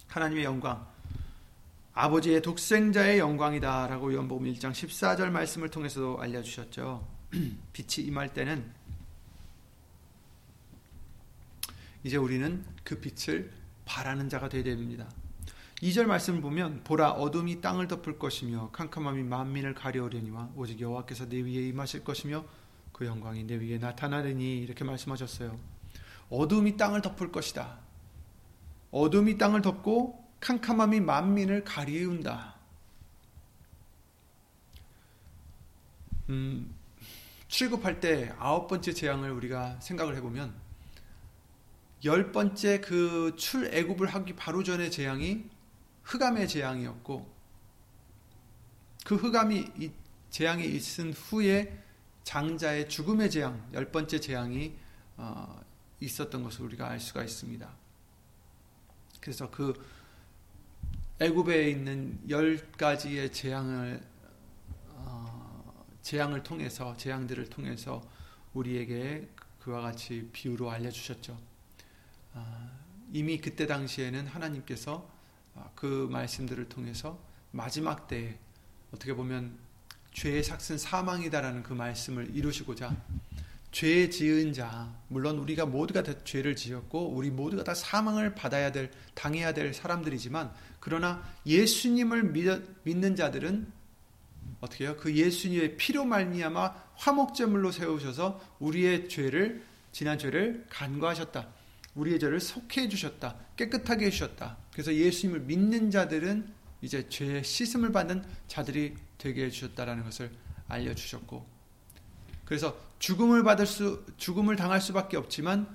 [0.08, 0.88] 하나님의 영광,
[1.93, 7.20] 아버지의 독생자의 영광이다라고 연복음 1장 14절 말씀을 통해서도 알려주셨죠.
[7.74, 8.72] 빛이 임할 때는
[12.04, 13.52] 이제 우리는 그 빛을
[13.86, 15.10] 바라는 자가 되어야 됩니다.
[15.82, 21.70] 2절 말씀을 보면 보라 어둠이 땅을 덮을 것이며 캄캄함이 만민을 가려오려니와 오직 여호와께서 내 위에
[21.70, 22.46] 임하실 것이며
[22.91, 25.58] 그 영광이 내 위에 나타나리니 이렇게 말씀하셨어요.
[26.30, 27.80] 어둠이 땅을 덮을 것이다.
[28.91, 32.56] 어둠이 땅을 덮고 캄캄함이 만민을 가리운다.
[36.30, 36.74] 음,
[37.51, 40.53] 출급할 때 아홉 번째 재앙을 우리가 생각을 해보면
[42.05, 45.49] 열 번째 그 출애굽을 하기 바로 전에 재앙이
[46.03, 47.29] 흑암의 재앙이었고
[49.05, 49.91] 그 흑암이
[50.29, 51.77] 재앙이 있은 후에
[52.23, 54.73] 장자의 죽음의 재앙, 열 번째 재앙이
[55.17, 55.61] 어,
[55.99, 57.69] 있었던 것을 우리가 알 수가 있습니다.
[59.19, 59.73] 그래서 그
[61.19, 64.11] 애굽에 있는 열 가지의 재앙을 어,
[66.01, 68.01] 재앙을 통해서 재앙들을 통해서
[68.53, 69.27] 우리에게
[69.59, 71.37] 그와 같이 비유로 알려주셨죠.
[72.33, 72.71] 아,
[73.13, 75.09] 이미 그때 당시에는 하나님께서
[75.55, 77.19] 아, 그 말씀들을 통해서
[77.51, 78.37] 마지막 때에
[78.93, 79.57] 어떻게 보면
[80.13, 82.95] 죄의 삭은 사망이다라는 그 말씀을 이루시고자
[83.71, 88.91] 죄 지은 자 물론 우리가 모두가 다 죄를 지었고 우리 모두가 다 사망을 받아야 될
[89.13, 92.33] 당해야 될 사람들이지만 그러나 예수님을
[92.83, 93.71] 믿는 자들은
[94.62, 94.95] 어떻게 해요?
[95.00, 101.50] 그 예수님의 피로 말미암아 화목제물로 세우셔서 우리의 죄를 지난 죄를 간과하셨다.
[101.95, 103.36] 우리의 죄를 속해 주셨다.
[103.58, 104.58] 깨끗하게 해 주셨다.
[104.71, 110.32] 그래서 예수님을 믿는 자들은 이제 죄의 씻음을 받는 자들이 되게 해 주셨다라는 것을
[110.67, 111.45] 알려 주셨고
[112.45, 115.67] 그래서 죽음을 받을 수 죽음을 당할 수밖에 없지만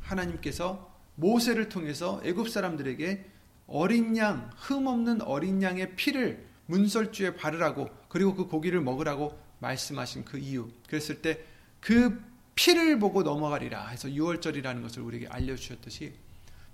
[0.00, 3.30] 하나님께서 모세를 통해서 애굽 사람들에게
[3.66, 10.38] 어린 양, 흠 없는 어린 양의 피를 문설주에 바르라고 그리고 그 고기를 먹으라고 말씀하신 그
[10.38, 10.68] 이유.
[10.88, 12.18] 그랬을 때 그
[12.54, 16.14] 피를 보고 넘어가리라 해서 6월절이라는 것을 우리에게 알려주셨듯이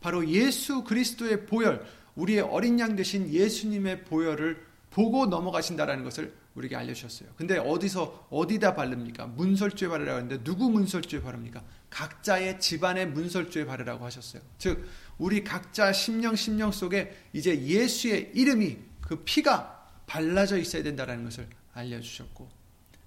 [0.01, 7.31] 바로 예수 그리스도의 보혈, 우리의 어린 양 되신 예수님의 보혈을 보고 넘어가신다라는 것을 우리에게 알려주셨어요.
[7.37, 9.27] 근데 어디서 어디다 바릅니까?
[9.27, 11.63] 문설주에 바르라고 하는데 누구 문설주에 바릅니까?
[11.91, 14.43] 각자의 집안의 문설주에 바르라고 하셨어요.
[14.59, 19.80] 즉 우리 각자 심령 심령 속에 이제 예수의 이름이 그 피가
[20.11, 22.51] 발라져 있어야 된다라는 것을 알려주셨고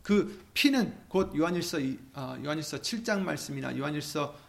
[0.02, 1.80] 그 피는 곧 요한일서
[2.14, 4.40] 어, 요한일서 7장 말씀이나 요한일서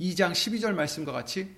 [0.00, 1.54] 2장 12절 말씀과 같이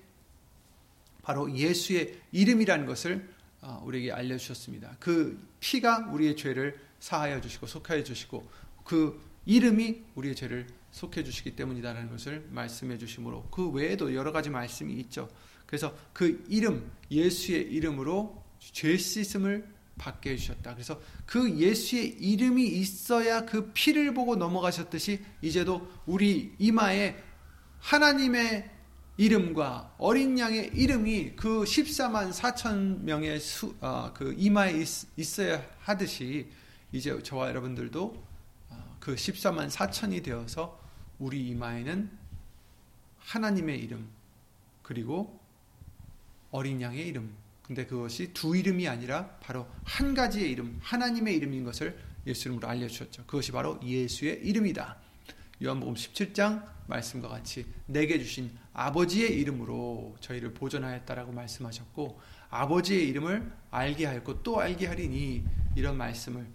[1.23, 4.97] 바로 예수의 이름이라는 것을 어, 우리에게 알려주셨습니다.
[5.01, 8.47] 그 피가 우리의 죄를 사하여 주시고 속하여 주시고
[8.85, 14.93] 그 이름이 우리의 죄를 속해 주시기 때문이다라는 것을 말씀해 주심으로 그 외에도 여러 가지 말씀이
[15.01, 15.31] 있죠.
[15.67, 20.75] 그래서 그 이름 예수의 이름으로 죄 씻음을 받게 해주셨다.
[20.75, 27.17] 그래서 그 예수의 이름이 있어야 그 피를 보고 넘어가셨듯이 이제도 우리 이마에
[27.81, 28.71] 하나님의
[29.17, 34.81] 이름과 어린 양의 이름이 그 14만 4천 명의 수, 어, 그 이마에
[35.17, 36.49] 있, 어야 하듯이
[36.93, 38.25] 이제 저와 여러분들도
[38.71, 40.81] 어, 그 14만 4천이 되어서
[41.19, 42.11] 우리 이마에는
[43.19, 44.09] 하나님의 이름
[44.83, 45.41] 그리고
[46.53, 47.35] 어린 양의 이름
[47.69, 53.27] 근데 그것이 두 이름이 아니라 바로 한 가지의 이름 하나님의 이름인 것을 예수 이름으로 알려주셨죠.
[53.27, 54.97] 그것이 바로 예수의 이름이다.
[55.63, 64.43] 요한복음 17장 말씀과 같이 내게 주신 아버지의 이름으로 저희를 보존하였다라고 말씀하셨고 아버지의 이름을 알게 하였고
[64.43, 65.45] 또 알게 하리니
[65.77, 66.47] 이런 말씀을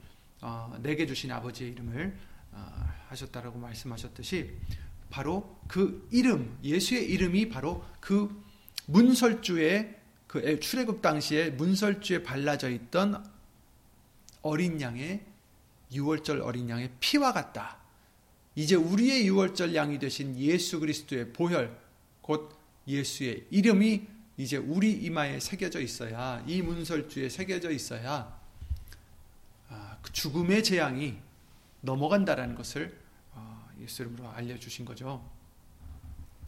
[0.41, 2.17] 어, 내게 주신 아버지의 이름을
[2.53, 4.57] 어, 하셨다라고 말씀하셨듯이
[5.11, 8.43] 바로 그 이름 예수의 이름이 바로 그
[8.87, 10.02] 문설주에
[10.33, 13.23] 그 출애굽 당시에 문설주에 발라져 있던
[14.41, 15.23] 어린 양의
[15.91, 17.77] 6월절 어린 양의 피와 같다.
[18.55, 21.79] 이제 우리의 유월절 양이 되신 예수 그리스도의 보혈,
[22.23, 22.51] 곧
[22.87, 28.35] 예수의 이름이 이제 우리 이마에 새겨져 있어야 이 문설주에 새겨져 있어야
[29.69, 31.15] 아, 그 죽음의 재앙이
[31.81, 32.97] 넘어간다라는 것을
[33.33, 35.29] 어, 예수 이름으로 알려주신 거죠.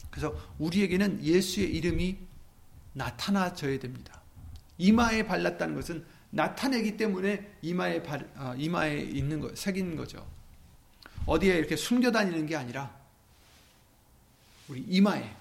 [0.09, 2.33] 그래서 우리에게는 예수의 이름이
[2.95, 4.21] 나타나져야 됩니다.
[4.77, 10.25] 이마에 발랐다는 것은 나타내기 때문에 이마에 발, 어, 이마에 있는 거 새긴 거죠.
[11.25, 12.93] 어디에 이렇게 숨겨 다니는 게 아니라
[14.67, 15.35] 우리 이마에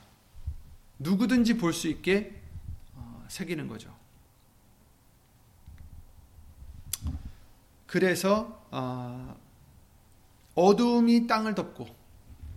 [0.99, 2.41] 누구든지 볼 수 있게
[2.95, 3.95] 어, 새기는 거죠.
[7.87, 9.37] 그래서 어,
[10.55, 11.87] 어두움이 땅을 덮고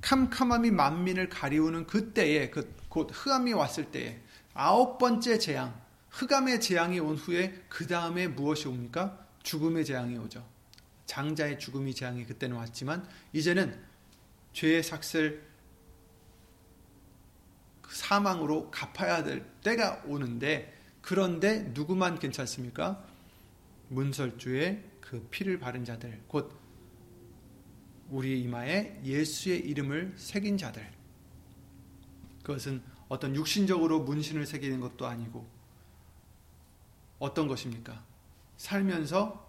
[0.01, 4.19] 캄캄함이 만민을 가리우는 그때에 그 곧 흑암이 왔을 때에
[4.59, 9.23] 아홉 번째 재앙 흑암의 재앙이 온 후에 그 다음에 무엇이 옵니까?
[9.43, 10.43] 죽음의 재앙이 오죠.
[11.05, 13.79] 장자의 죽음이 재앙이 그때는 왔지만 이제는
[14.53, 15.45] 죄의 삭슬
[17.87, 23.05] 사망으로 갚아야 될 때가 오는데 그런데 누구만 괜찮습니까?
[23.89, 26.51] 문설주에 그 피를 바른 자들 곧
[28.09, 30.91] 우리 이마에 예수의 이름을 새긴 자들
[32.41, 35.47] 그것은 어떤 육신적으로 문신을 새기는 것도 아니고
[37.19, 38.03] 어떤 것입니까?
[38.57, 39.47] 살면서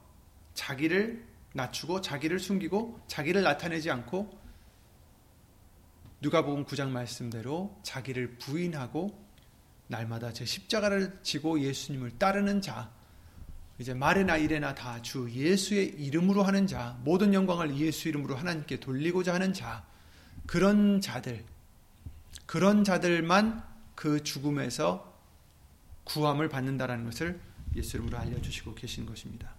[0.55, 4.39] 자기를 낮추고 자기를 숨기고 자기를 나타내지 않고
[6.21, 9.27] 누가복음 9장 말씀대로 자기를 부인하고
[9.87, 12.91] 날마다 제 십자가를 지고 예수님을 따르는 자
[13.79, 19.35] 이제 말이나 일에나 다 주 예수의 이름으로 하는 자 모든 영광을 예수 이름으로 하나님께 돌리고자
[19.35, 19.87] 하는 자
[20.47, 21.45] 그런 자들
[22.47, 23.63] 그런 자들만
[23.95, 25.13] 그 죽음에서
[26.05, 27.41] 구함을 받는다라는 것을
[27.77, 29.53] 예수 이름으로 알려주시고 계신 것입니다.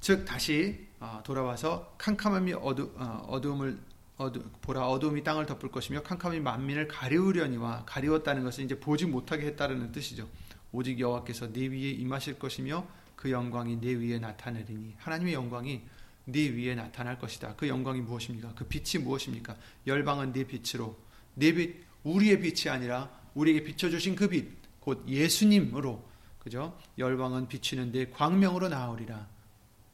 [0.00, 3.78] 즉 다시 어, 돌아와서 캄캄함이 어두, 어, 어두움을
[4.16, 9.92] 어두, 보라 어두움이 땅을 덮을 것이며 캄캄이 만민을 가리우려니와 가리웠다는 것은 이제 보지 못하게 했다는
[9.92, 10.28] 뜻이죠.
[10.72, 15.82] 오직 여호와께서 네 위에 임하실 것이며 그 영광이 네 위에 나타내리니 하나님의 영광이
[16.24, 17.54] 네 위에 나타날 것이다.
[17.56, 18.54] 그 영광이 무엇입니까?
[18.54, 19.56] 그 빛이 무엇입니까?
[19.86, 20.96] 열방은 네 빛으로
[21.34, 24.46] 네 빛, 우리의 빛이 아니라 우리에게 비춰주신 그 빛,
[24.80, 26.78] 곧 예수님으로 그죠?
[26.98, 29.28] 열방은 비치는 네 광명으로 나오리라.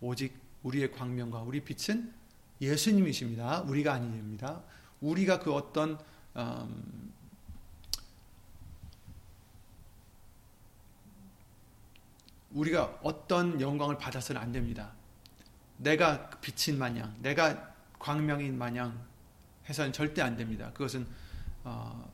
[0.01, 2.13] 오직 우리의 광명과 우리 빛은
[2.61, 3.63] 예수님이십니다.
[3.63, 4.63] 우리가 아닙니다.
[5.01, 5.99] 우리가 그 어떤
[6.37, 7.13] 음,
[12.53, 14.93] 우리가 어떤 영광을 받아서는 안 됩니다.
[15.79, 19.05] 내가 빛인 마냥, 내가 광명인 마냥
[19.69, 20.71] 해서는 절대 안 됩니다.
[20.73, 21.07] 그것은
[21.65, 22.11] 어,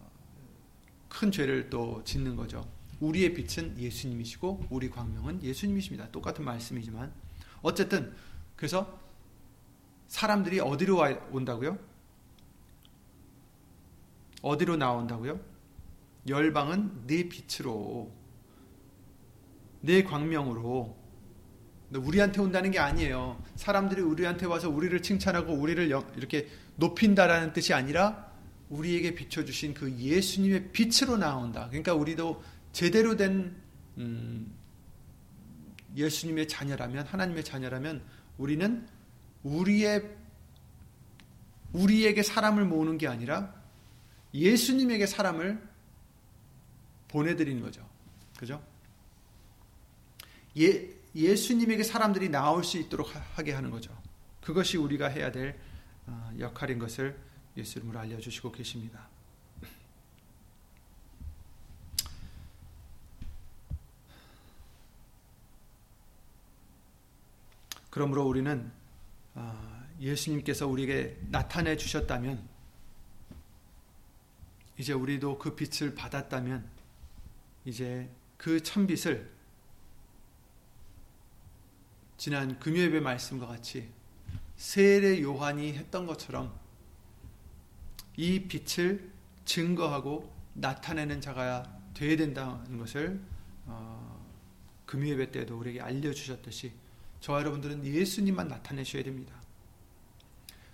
[1.09, 2.67] 큰 죄를 또 짓는 거죠.
[3.01, 6.11] 우리의 빛은 예수님이시고 우리 광명은 예수님이십니다.
[6.11, 7.13] 똑같은 말씀이지만
[7.61, 8.15] 어쨌든
[8.57, 8.99] 그래서
[10.07, 11.79] 사람들이 어디로 와, 온다고요?
[14.43, 15.41] 어디로 나온다고요?
[16.29, 18.13] 열방은 네 빛으로
[19.81, 21.02] 내 광명으로
[21.95, 23.43] 우리한테 온다는 게 아니에요.
[23.57, 28.33] 사람들이 우리한테 와서 우리를 칭찬하고 우리를 이렇게 높인다라는 뜻이 아니라
[28.71, 31.67] 우리에게 비춰주신 그 예수님의 빛으로 나온다.
[31.69, 33.55] 그러니까 우리도 제대로 된
[33.99, 34.51] 음,
[35.95, 38.03] 예수님의 자녀라면 하나님의 자녀라면
[38.39, 38.87] 우리는
[39.43, 40.03] 우리의
[41.73, 43.55] 우리에게 사람을 모으는 게 아니라
[44.33, 45.61] 예수님에게 사람을
[47.09, 47.87] 보내드리는 거죠.
[48.39, 48.63] 그죠?
[50.59, 53.97] 예, 예수님에게 사람들이 나올 수 있도록 하게 하는 거죠.
[54.41, 55.59] 그것이 우리가 해야 될
[56.07, 57.19] 어, 역할인 것을
[57.57, 59.09] 예수 이름으로 알려주시고 계십니다.
[67.91, 68.73] 그러므로 우리는
[69.35, 72.49] 어, 예수님께서 우리에게 나타내 주셨다면
[74.79, 76.67] 이제 우리도 그 빛을 받았다면
[77.67, 79.31] 이제 그 천빛을
[82.23, 83.91] 지난 금요예배 말씀과 같이
[84.55, 86.57] 세례 요한이 했던 것처럼
[88.17, 89.11] 이 빛을
[89.45, 93.21] 증거하고 나타내는 자가 되어야 된다는 것을
[93.67, 94.25] 어,
[94.87, 96.71] 금요예배 때도 우리에게 알려주셨듯이
[97.19, 99.35] 저와 여러분들은 예수님만 나타내셔야 됩니다.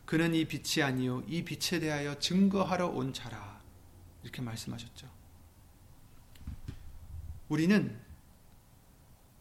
[0.04, 3.58] 그는 이 빛이 아니요 이 빛에 대하여 증거하러 온 자라
[4.22, 5.08] 이렇게 말씀하셨죠.
[7.48, 7.98] 우리는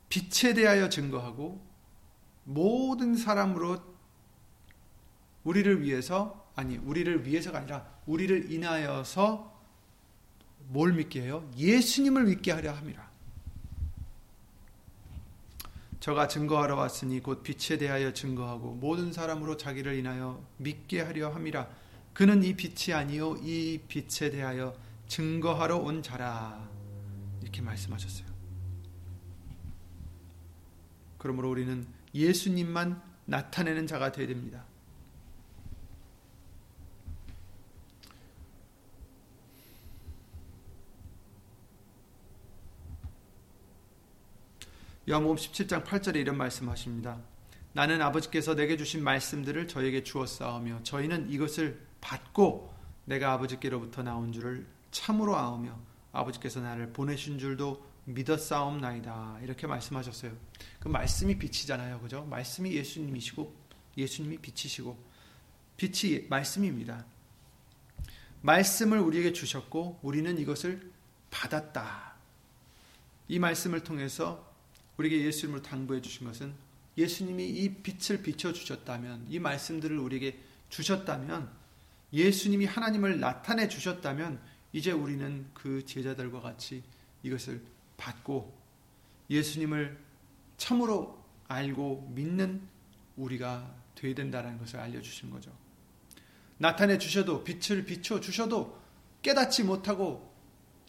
[0.07, 1.66] 빛에 대하여 증거하고
[2.47, 3.77] 모든 사람으로
[5.43, 9.53] 우리를 위해서 아니 우리를 위해서가 아니라 우리를 인하여서
[10.69, 11.49] 뭘 믿게 해요?
[11.57, 13.07] 예수님을 믿게 하려 함이라.
[15.99, 21.67] 저가 증거하러 왔으니 곧 빛에 대하여 증거하고 모든 사람으로 자기를 인하여 믿게 하려 함이라.
[22.13, 24.73] 그는 이 빛이 아니요 이 빛에 대하여
[25.07, 26.65] 증거하러 온 자라.
[27.41, 28.27] 이렇게 말씀하셨어요.
[31.17, 34.65] 그러므로 우리는 예수님만 나타내는 자가 되어야 됩니다.
[45.10, 47.17] 요한복음 17장 8절에 이런 말씀하십니다.
[47.71, 52.73] 나는 아버지께서 내게 주신 말씀들을 저에게 주었사오며 저희는 이것을 받고
[53.06, 55.80] 내가 아버지께로부터 나온 줄을 참으로 아오며
[56.12, 59.39] 아버지께서 나를 보내신 줄도 믿었사옵나이다.
[59.43, 60.35] 이렇게 말씀하셨어요.
[60.79, 61.99] 그 말씀이 빛이잖아요.
[61.99, 62.23] 그죠?
[62.25, 63.53] 말씀이 예수님이시고
[63.97, 64.97] 예수님이 빛이시고
[65.75, 67.05] 빛이 말씀입니다.
[68.41, 70.91] 말씀을 우리에게 주셨고 우리는 이것을
[71.29, 72.15] 받았다.
[73.27, 74.55] 이 말씀을 통해서
[74.97, 76.53] 우리에게 예수님을 당부해 주신 것은
[76.97, 80.39] 예수님이 이 빛을 비춰 주셨다면 이 말씀들을 우리에게
[80.69, 81.51] 주셨다면
[82.13, 84.39] 예수님이 하나님을 나타내 주셨다면
[84.71, 86.83] 이제 우리는 그 제자들과 같이
[87.21, 87.62] 이것을
[87.98, 88.58] 받고
[89.29, 89.98] 예수님을
[90.58, 92.67] 참으로 알고 믿는
[93.15, 95.52] 우리가 되어야 된다는 것을 알려주신 거죠.
[96.58, 98.79] 나타내 주셔도 빛을 비춰 주셔도
[99.21, 100.33] 깨닫지 못하고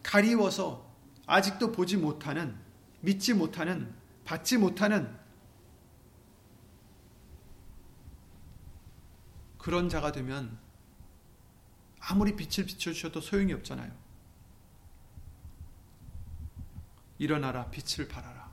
[0.02, 0.88] 가리워서
[1.26, 2.56] 아직도 보지 못하는
[3.00, 3.94] 믿지 못하는
[4.24, 5.16] 받지 못하는
[9.58, 10.58] 그런 자가 되면
[12.00, 14.07] 아무리 빛을 비춰 주셔도 소용이 없잖아요.
[17.18, 18.50] 일어나라 빛을 발하라.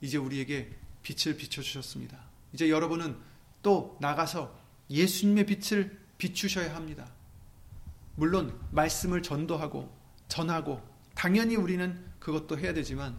[0.00, 2.18] 이제 우리에게 빛을 비춰 주셨습니다.
[2.52, 3.16] 이제 여러분은
[3.62, 4.54] 또 나가서
[4.90, 7.10] 예수님의 빛을 비추셔야 합니다.
[8.16, 9.92] 물론 말씀을 전도하고
[10.28, 10.82] 전하고
[11.14, 13.16] 당연히 우리는 그것도 해야 되지만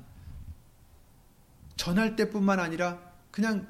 [1.76, 3.00] 전할 때뿐만 아니라
[3.32, 3.68] 그냥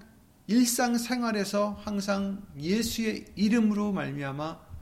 [0.47, 4.72] 일상생활에서 항상 예수의 이름으로 말미암아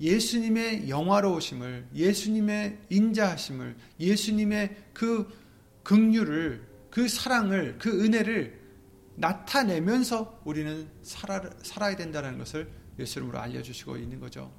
[0.00, 5.28] 예수님의 영화로우심을 예수님의 인자하심을 예수님의 그
[5.82, 8.58] 긍휼을 그 사랑을 그 은혜를
[9.16, 14.50] 나타내면서 우리는 살아, 살아야 된다는 것을 예수님으로 알려주시고 있는 거죠.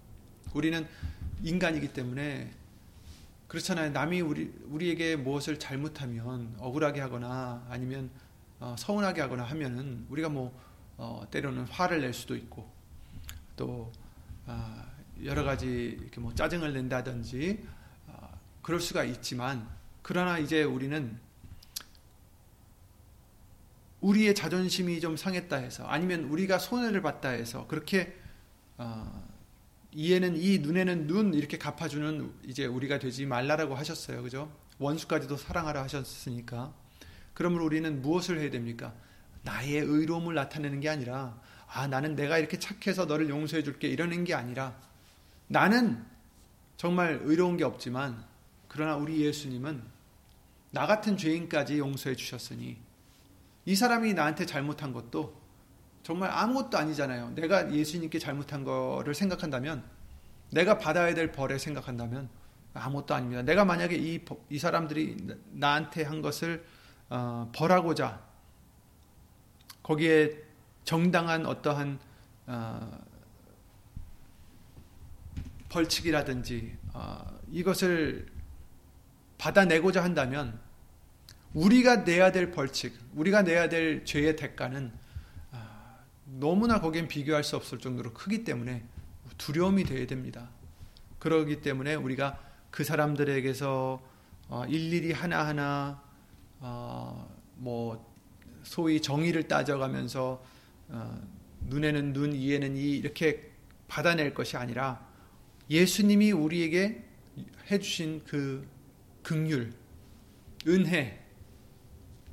[0.53, 0.87] 우리는
[1.43, 2.51] 인간이기 때문에
[3.47, 3.91] 그렇잖아요.
[3.91, 8.09] 남이 우리, 우리에게 무엇을 잘못하면 억울하게 하거나 아니면
[8.59, 10.57] 어, 서운하게 하거나 하면은 우리가 뭐
[10.97, 12.71] 어, 때로는 화를 낼 수도 있고
[13.55, 13.91] 또
[14.45, 14.90] 어,
[15.23, 17.63] 여러 가지 이렇게 뭐 짜증을 낸다든지
[18.07, 19.67] 어, 그럴 수가 있지만
[20.01, 21.19] 그러나 이제 우리는
[24.01, 28.19] 우리의 자존심이 좀 상했다 해서 아니면 우리가 손해를 봤다 해서 그렇게
[28.77, 29.29] 어,
[29.93, 34.23] 이에는 이 눈에는 눈 이렇게 갚아주는 이제 우리가 되지 말라라고 하셨어요.
[34.23, 34.51] 그죠?
[34.79, 36.73] 원수까지도 사랑하라 하셨으니까.
[37.33, 38.93] 그러므로 우리는 무엇을 해야 됩니까?
[39.43, 44.33] 나의 의로움을 나타내는 게 아니라 아 나는 내가 이렇게 착해서 너를 용서해 줄게 이러는 게
[44.33, 44.79] 아니라
[45.51, 46.05] 나는
[46.77, 48.23] 정말 의로운 게 없지만
[48.69, 49.83] 그러나 우리 예수님은
[50.71, 52.77] 나 같은 죄인까지 용서해 주셨으니
[53.65, 55.41] 이 사람이 나한테 잘못한 것도
[56.03, 57.31] 정말 아무것도 아니잖아요.
[57.35, 59.83] 내가 예수님께 잘못한 거를 생각한다면,
[60.49, 62.29] 내가 받아야 될 벌에 생각한다면
[62.73, 63.41] 아무것도 아닙니다.
[63.41, 65.17] 내가 만약에 이, 이 사람들이
[65.51, 66.65] 나한테 한 것을
[67.09, 68.21] 어, 벌하고자
[69.83, 70.31] 거기에
[70.85, 71.99] 정당한 어떠한
[72.47, 73.10] 어,
[75.71, 78.27] 벌칙이라든지 어, 이것을
[79.37, 80.59] 받아내고자 한다면
[81.53, 84.91] 우리가 내야 될 벌칙, 우리가 내야 될 죄의 대가는
[86.39, 88.83] 너무나 거기엔 비교할 수 없을 정도로 크기 때문에
[89.37, 90.49] 두려움이 되어야 됩니다.
[91.19, 94.01] 그러기 때문에 우리가 그 사람들에게서
[94.47, 96.01] 어, 일일이 하나하나
[96.59, 98.13] 어, 뭐
[98.63, 100.43] 소위 정의를 따져가면서
[100.89, 101.21] 어,
[101.67, 103.51] 눈에는 눈, 이에는 이 이렇게
[103.87, 105.05] 받아낼 것이 아니라
[105.71, 107.01] 예수님이 우리에게
[107.71, 108.67] 해주신 그
[109.23, 109.71] 극률,
[110.67, 111.23] 은혜,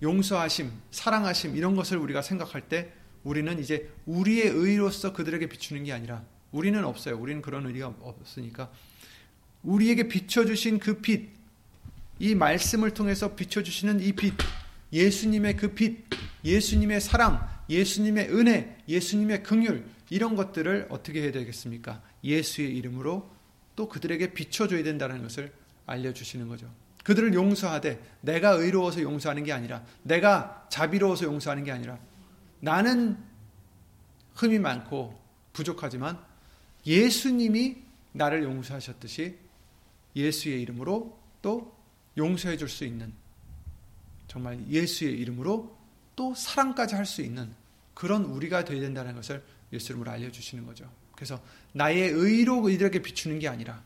[0.03, 6.25] 용서하심, 사랑하심 이런 것을 우리가 생각할 때 우리는 이제 우리의 의로서 그들에게 비추는 게 아니라
[6.51, 7.17] 우리는 없어요.
[7.17, 8.73] 우리는 그런 의리가 없으니까
[9.63, 11.31] 우리에게 비춰주신 그 빛,
[12.19, 14.35] 이 말씀을 통해서 비춰주시는 이 빛,
[14.93, 16.05] 예수님의 그 빛,
[16.45, 22.03] 예수님의 사랑, 예수님의 은혜, 예수님의 긍휼 이런 것들을 어떻게 해야 되겠습니까?
[22.25, 23.31] 예수의 이름으로
[23.77, 25.53] 또 그들에게 비춰줘야 된다는 것을
[25.87, 26.71] 알려주시는 거죠.
[27.05, 31.99] 그들을 용서하되 내가 의로워서 용서하는 게 아니라 내가 자비로워서 용서하는 게 아니라
[32.61, 33.17] 나는
[34.35, 35.19] 흠이 많고
[35.53, 36.19] 부족하지만
[36.87, 37.77] 예수님이
[38.13, 39.37] 나를 용서하셨듯이
[40.17, 41.77] 예수의 이름으로 또
[42.17, 43.13] 용서해 줄 수 있는
[44.27, 45.77] 정말 예수의 이름으로
[46.17, 47.55] 또 사랑까지 할 수 있는
[47.95, 49.43] 그런 우리가 되어야 된다는 것을
[49.73, 50.91] 예수 이름으로 알려주시는 거죠.
[51.15, 51.43] 그래서
[51.73, 53.83] 나의 의로 이들에게 비추는 게 아니라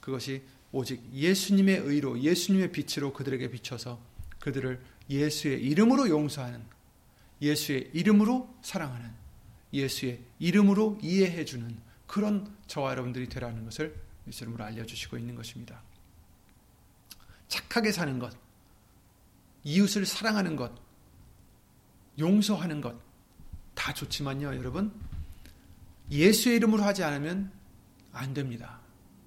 [0.00, 0.42] 그것이
[0.72, 4.00] 오직 예수님의 의로 예수님의 빛으로 그들에게 비춰서
[4.40, 6.64] 그들을 예수의 이름으로 용서하는
[7.40, 9.10] 예수의 이름으로 사랑하는
[9.72, 13.94] 예수의 이름으로 이해해주는 그런 저와 여러분들이 되라는 것을
[14.26, 15.82] 예수 이름으로 알려주시고 있는 것입니다.
[17.48, 18.36] 착하게 사는 것,
[19.64, 20.72] 이웃을 사랑하는 것,
[22.18, 22.96] 용서하는 것,
[23.74, 24.92] 다 좋지만요, 여러분.
[26.10, 27.50] 예수의 이름으로 하지 않으면
[28.12, 28.78] 안 됩니다.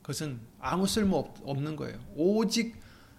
[0.01, 1.99] 그것은 아무 쓸모 없는 거예요.
[2.15, 2.75] 오직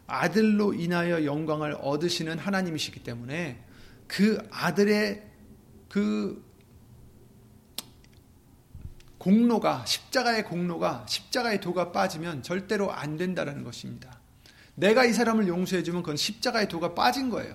[0.07, 3.63] 아들로 인하여 영광을 얻으시는 하나님이시기 때문에
[4.07, 5.23] 그 아들의
[5.89, 6.43] 그
[9.19, 14.19] 공로가 십자가의 공로가 십자가의 도가 빠지면 절대로 안 된다라는 것입니다.
[14.75, 17.55] 내가 이 사람을 용서해 주면 그건 십자가의 도가 빠진 거예요.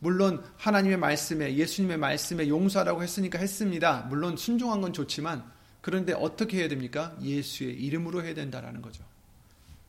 [0.00, 4.06] 물론 하나님의 말씀에 예수님의 말씀에 용서하라고 했으니까 했습니다.
[4.08, 5.44] 물론 순종한 건 좋지만
[5.80, 7.16] 그런데 어떻게 해야 됩니까?
[7.20, 9.04] 예수의 이름으로 해야 된다라는 거죠.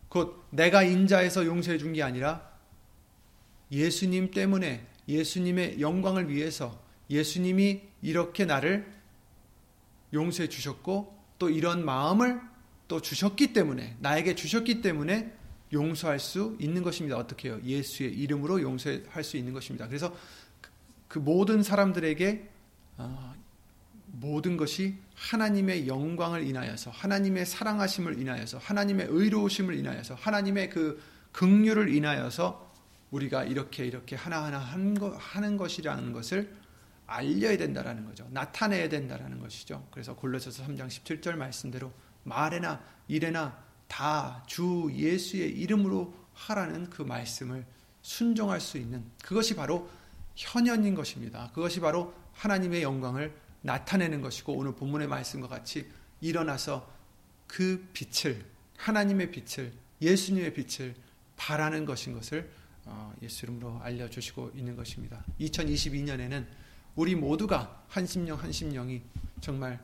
[0.07, 2.49] 곧 내가 인자해서 용서해 준 게 아니라
[3.71, 8.91] 예수님 때문에 예수님의 영광을 위해서 예수님이 이렇게 나를
[10.13, 12.41] 용서해 주셨고 또 이런 마음을
[12.87, 15.31] 또 주셨기 때문에 나에게 주셨기 때문에
[15.71, 17.17] 용서할 수 있는 것입니다.
[17.17, 17.59] 어떻게 해요?
[17.63, 19.87] 예수의 이름으로 용서할 수 있는 것입니다.
[19.87, 20.15] 그래서
[21.07, 22.49] 그 모든 사람들에게
[22.97, 23.35] 어,
[24.07, 31.01] 모든 것이 하나님의 영광을 인하여서 하나님의 사랑하심을 인하여서 하나님의 의로우심을 인하여서 하나님의 그
[31.31, 32.69] 긍휼을 인하여서
[33.11, 36.53] 우리가 이렇게 이렇게 하나하나 하는 것이라는 것을
[37.07, 38.27] 알려야 된다라는 거죠.
[38.31, 39.87] 나타내야 된다라는 것이죠.
[39.89, 41.91] 그래서 골로새서 3장 17절 말씀대로
[42.23, 43.57] 말에나 일에나
[43.89, 47.65] 다 주 예수의 이름으로 하라는 그 말씀을
[48.01, 49.89] 순종할 수 있는 그것이 바로
[50.37, 51.51] 현현인 것입니다.
[51.53, 55.89] 그것이 바로 하나님의 영광을 나타내는 것이고 오늘 본문의 말씀과 같이
[56.21, 56.89] 일어나서
[57.45, 58.45] 그 빛을
[58.77, 60.95] 하나님의 빛을 예수님의 빛을
[61.35, 62.49] 바라는 것인 것을
[62.85, 65.25] 어, 예수 이름으로 알려주시고 있는 것입니다.
[65.41, 66.45] 2022년에는
[66.95, 69.01] 우리 모두가 한 심령 한 심령이
[69.41, 69.83] 정말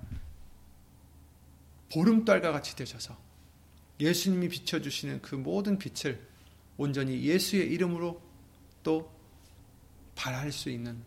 [1.93, 3.17] 보름달과 같이 되셔서
[3.99, 6.19] 예수님이 비춰주시는 그 모든 빛을
[6.77, 8.21] 온전히 예수의 이름으로
[8.83, 9.11] 또
[10.15, 11.01] 발할 수 있는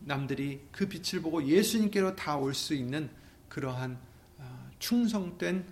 [0.00, 3.10] 남들이 그 빛을 보고 예수님께로 다 올 수 있는
[3.48, 3.98] 그러한
[4.38, 5.66] 아, 충성된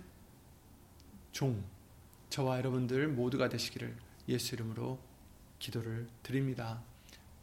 [1.31, 1.63] 종
[2.29, 3.95] 저와 여러분들 모두가 되시기를
[4.29, 4.99] 예수 이름으로
[5.59, 6.81] 기도를 드립니다.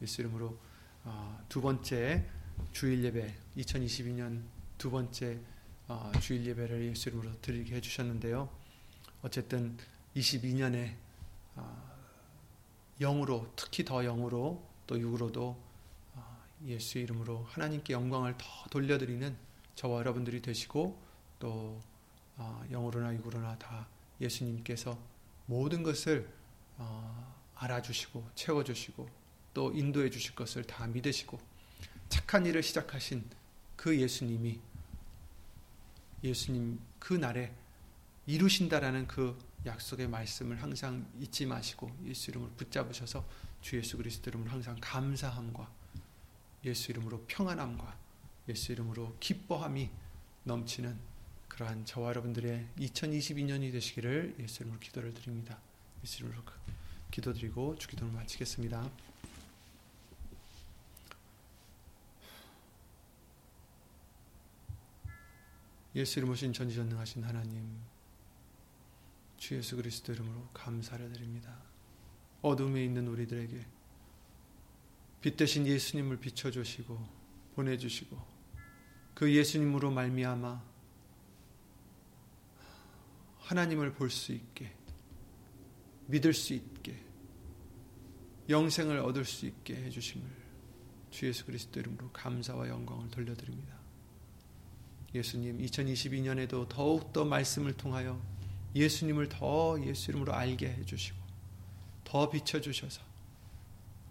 [0.01, 0.57] 예수 이름으로
[1.03, 2.25] 아, 두 번째
[2.71, 4.41] 주일 예배 2022년
[4.77, 5.39] 두 번째
[5.87, 8.58] 아, 주일 예배를 예수 이름으로 드리게 해주셨는데요.
[9.21, 9.77] 어쨌든
[10.15, 10.95] 22년에
[12.99, 15.69] 영으로 특히 더 영으로 또 육으로도
[16.65, 19.35] 예수 이름으로 하나님께 영광을 더 돌려드리는
[19.75, 20.99] 저와 여러분들이 되시고
[21.39, 21.81] 또
[22.35, 23.87] 어, 영으로나 육으로나 다
[24.19, 24.97] 예수님께서
[25.45, 26.29] 모든 것을
[26.77, 29.09] 어, 알아주시고 채워주시고
[29.53, 31.39] 또 인도해 주실 것을 다 믿으시고
[32.09, 33.23] 착한 일을 시작하신
[33.75, 34.59] 그 예수님이
[36.23, 37.53] 예수님 그 날에
[38.29, 43.27] 이루신다라는 그 약속의 말씀을 항상 잊지 마시고 예수 이름으로 붙잡으셔서
[43.61, 45.67] 주 예수 그리스도 이름으로 항상 감사함과
[46.65, 47.97] 예수 이름으로 평안함과
[48.47, 49.89] 예수 이름으로 기뻐함이
[50.43, 50.95] 넘치는
[51.47, 55.57] 그러한 저와 여러분들의 2022년이 되시기를 예수 이름으로 기도를 드립니다.
[56.03, 56.53] 예수 이름으로 그
[57.09, 58.87] 기도드리고 주기도를 마치겠습니다.
[65.95, 67.88] 예수 이름 오신 전지전능하신 하나님
[69.39, 71.57] 주 예수 그리스도 이름으로 감사를 드립니다.
[72.41, 73.65] 어둠에 있는 우리들에게
[75.21, 76.99] 빛 대신 예수님을 비춰 주시고
[77.55, 78.17] 보내 주시고
[79.13, 80.63] 그 예수님으로 말미암아
[83.39, 84.71] 하나님을 볼 수 있게
[86.07, 87.01] 믿을 수 있게
[88.49, 90.27] 영생을 얻을 수 있게 해 주심을
[91.11, 93.77] 주 예수 그리스도 이름으로 감사와 영광을 돌려드립니다.
[95.15, 98.21] 예수님 2022년에도 더욱 더 말씀을 통하여
[98.75, 101.17] 예수님을 더 예수 이름으로 알게 해주시고
[102.03, 103.01] 더 비춰주셔서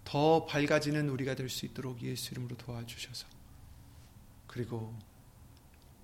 [0.03, 3.27] 더 밝아지는 우리가 될 수 있도록 예수 이름으로 도와주셔서
[4.47, 4.97] 그리고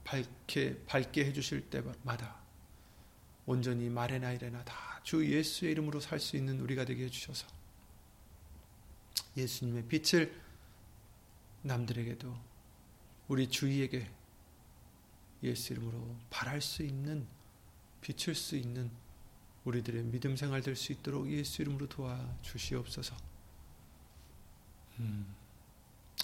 [0.03, 2.35] 밝게 밝게 해주실 때마다
[3.45, 7.47] 온전히 말에나 이래나 다 주 예수의 이름으로 살 수 있는 우리가 되게 해주셔서
[9.37, 10.41] 예수님의 빛을
[11.61, 12.35] 남들에게도
[13.27, 14.09] 우리 주위에게
[15.43, 17.27] 예수 이름으로 발할 수 있는
[18.05, 18.91] 비출 수 있는
[19.63, 23.17] 우리들의 믿음 생활 될 수 있도록 예수 이름으로 도와 주시옵소서.
[24.99, 25.35] 음,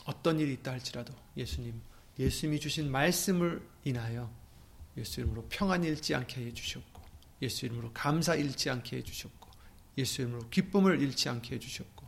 [0.06, 1.82] 어떤 일이 있다 할지라도 예수님,
[2.20, 4.32] 예수님이 주신 말씀을 인하여
[4.96, 7.02] 예수 이름으로 평안 잃지 않게 해 주셨고,
[7.42, 9.50] 예수 이름으로 감사 잃지 않게 해 주셨고,
[9.98, 12.06] 예수 이름으로 기쁨을 잃지 않게 해 주셨고,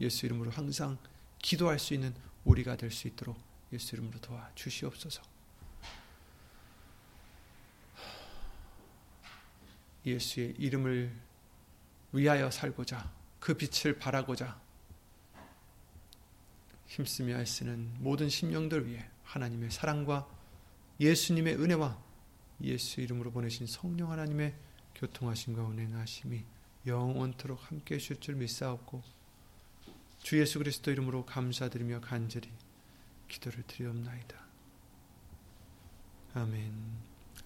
[0.00, 0.98] 예수 이름으로 항상
[1.38, 2.12] 기도할 수 있는
[2.44, 3.40] 우리가 될 수 있도록
[3.72, 5.22] 예수 이름으로 도와 주시옵소서.
[10.06, 11.12] 예수의 이름을
[12.12, 14.60] 위하여 살고자 그 빛을 바라고자
[16.86, 20.28] 힘쓰며 애쓰는 모든 심령들 위해 하나님의 사랑과
[21.00, 22.00] 예수님의 은혜와
[22.62, 24.54] 예수 이름으로 보내신 성령 하나님의
[24.94, 26.44] 교통하심과 운행하심이
[26.86, 29.02] 영원토록 함께 하실 줄 믿사옵고
[30.22, 32.50] 주 예수 그리스도 이름으로 감사드리며 간절히
[33.28, 34.36] 기도를 드리옵나이다.
[36.34, 36.72] 아멘.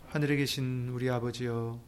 [0.08, 1.87] 하늘에 계신 우리 아버지여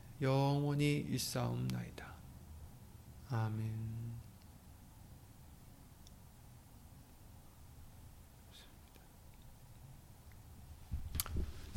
[0.21, 2.13] 영원히 있사옵나이다.
[3.29, 3.91] 아멘.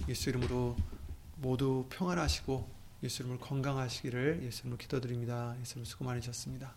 [0.08, 0.76] 예수 이름으로
[1.36, 2.68] 모두 평안하시고
[3.02, 5.56] 예수 이름으로 건강하시기를 예수 이름으로 기도드립니다.
[5.60, 6.74] 예수 이름으로 수고 많으셨습니다.